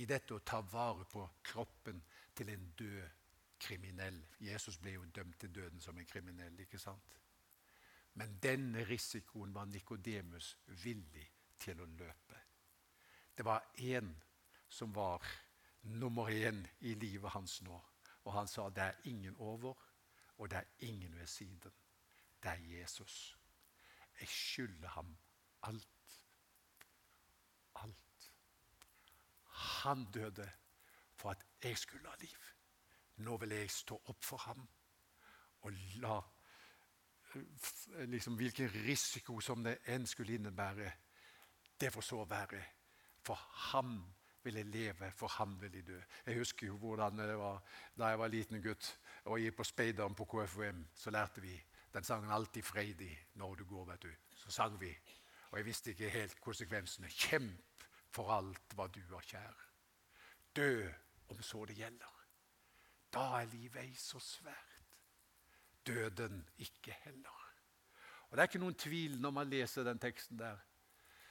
i 0.00 0.06
dette 0.08 0.32
å 0.32 0.40
ta 0.40 0.62
vare 0.64 1.04
på 1.04 1.20
kroppen 1.44 1.98
til 2.32 2.48
en 2.48 2.62
død 2.78 3.18
kriminell. 3.60 4.22
Jesus 4.40 4.78
ble 4.80 4.94
jo 4.94 5.02
dømt 5.04 5.36
til 5.42 5.52
døden 5.52 5.84
som 5.84 5.98
en 5.98 6.08
kriminell, 6.08 6.56
ikke 6.64 6.80
sant? 6.80 7.18
Men 8.16 8.38
denne 8.40 8.86
risikoen 8.88 9.52
var 9.52 9.68
Nikodemus 9.68 10.54
villig 10.80 11.26
til 11.60 11.82
å 11.84 11.88
løpe. 11.98 12.40
Det 13.36 13.44
var 13.44 13.68
én 13.84 14.08
som 14.68 14.94
var 14.96 15.28
nummer 15.82 16.32
én 16.32 16.64
i 16.88 16.94
livet 16.94 17.36
hans 17.36 17.58
nå. 17.68 17.82
Og 18.24 18.32
han 18.32 18.48
sa 18.48 18.70
det 18.72 18.86
er 18.86 19.12
ingen 19.12 19.36
over, 19.36 19.76
og 20.38 20.48
det 20.48 20.56
er 20.62 20.88
ingen 20.88 21.20
ved 21.20 21.28
siden. 21.28 21.76
Det 22.40 22.48
er 22.48 22.64
Jesus. 22.80 23.36
Jeg 24.20 24.28
skylder 24.28 24.88
ham 24.88 25.16
alt. 25.62 26.20
Alt. 27.74 28.32
Han 29.46 30.04
døde 30.12 30.50
for 31.14 31.30
at 31.30 31.46
jeg 31.62 31.78
skulle 31.78 32.08
ha 32.08 32.16
liv. 32.20 32.44
Nå 33.16 33.36
vil 33.36 33.52
jeg 33.52 33.70
stå 33.70 34.02
opp 34.06 34.24
for 34.24 34.36
ham 34.36 34.68
og 35.60 35.72
la 36.00 36.20
liksom, 38.06 38.34
Hvilken 38.34 38.70
risiko 38.86 39.40
som 39.40 39.64
det 39.64 39.76
enn 39.92 40.06
skulle 40.06 40.34
innebære, 40.34 40.92
det 41.80 41.92
får 41.92 42.04
så 42.04 42.24
være. 42.24 42.62
For 43.22 43.38
ham 43.70 44.00
vil 44.42 44.56
jeg 44.56 44.66
leve, 44.66 45.10
for 45.16 45.28
ham 45.28 45.60
vil 45.60 45.74
jeg 45.74 45.86
dø. 45.86 46.00
Jeg 46.26 46.38
husker 46.38 46.66
jo 46.66 46.76
hvordan 46.76 47.18
det 47.18 47.36
var 47.38 47.60
da 47.98 48.08
jeg 48.12 48.18
var 48.18 48.32
liten 48.32 48.62
gutt 48.62 48.98
og 49.24 49.40
gikk 49.40 49.56
på 49.56 49.64
speideren 49.68 50.14
på 50.14 50.24
KFUM. 50.24 50.86
Så 50.94 51.10
lærte 51.10 51.44
vi 51.44 51.54
den 51.92 52.04
sangen 52.04 52.30
'Alltid 52.30 52.62
freidig 52.62 53.26
når 53.34 53.54
du 53.54 53.64
går'. 53.64 53.90
vet 53.90 54.02
du. 54.02 54.14
Så 54.36 54.50
sang 54.50 54.80
vi, 54.80 54.96
og 55.50 55.58
jeg 55.58 55.66
visste 55.66 55.90
ikke 55.90 56.10
helt 56.10 56.40
konsekvensene. 56.40 57.08
Kjemp 57.08 57.84
for 58.10 58.32
alt 58.32 58.74
hva 58.74 58.86
du 58.86 59.00
har 59.14 59.20
kjær. 59.22 59.66
Dø 60.56 60.92
om 61.28 61.42
så 61.42 61.64
det 61.64 61.76
gjelder. 61.76 62.26
Da 63.12 63.20
er 63.40 63.44
livet 63.44 63.82
ei 63.82 63.94
så 63.94 64.18
svært. 64.18 64.96
Døden 65.86 66.48
ikke 66.58 66.92
heller. 66.92 67.54
Og 68.30 68.36
Det 68.36 68.38
er 68.38 68.48
ikke 68.48 68.58
noen 68.58 68.74
tvil 68.74 69.20
når 69.20 69.30
man 69.30 69.50
leser 69.50 69.84
den 69.84 69.98
teksten 69.98 70.38
der 70.38 70.58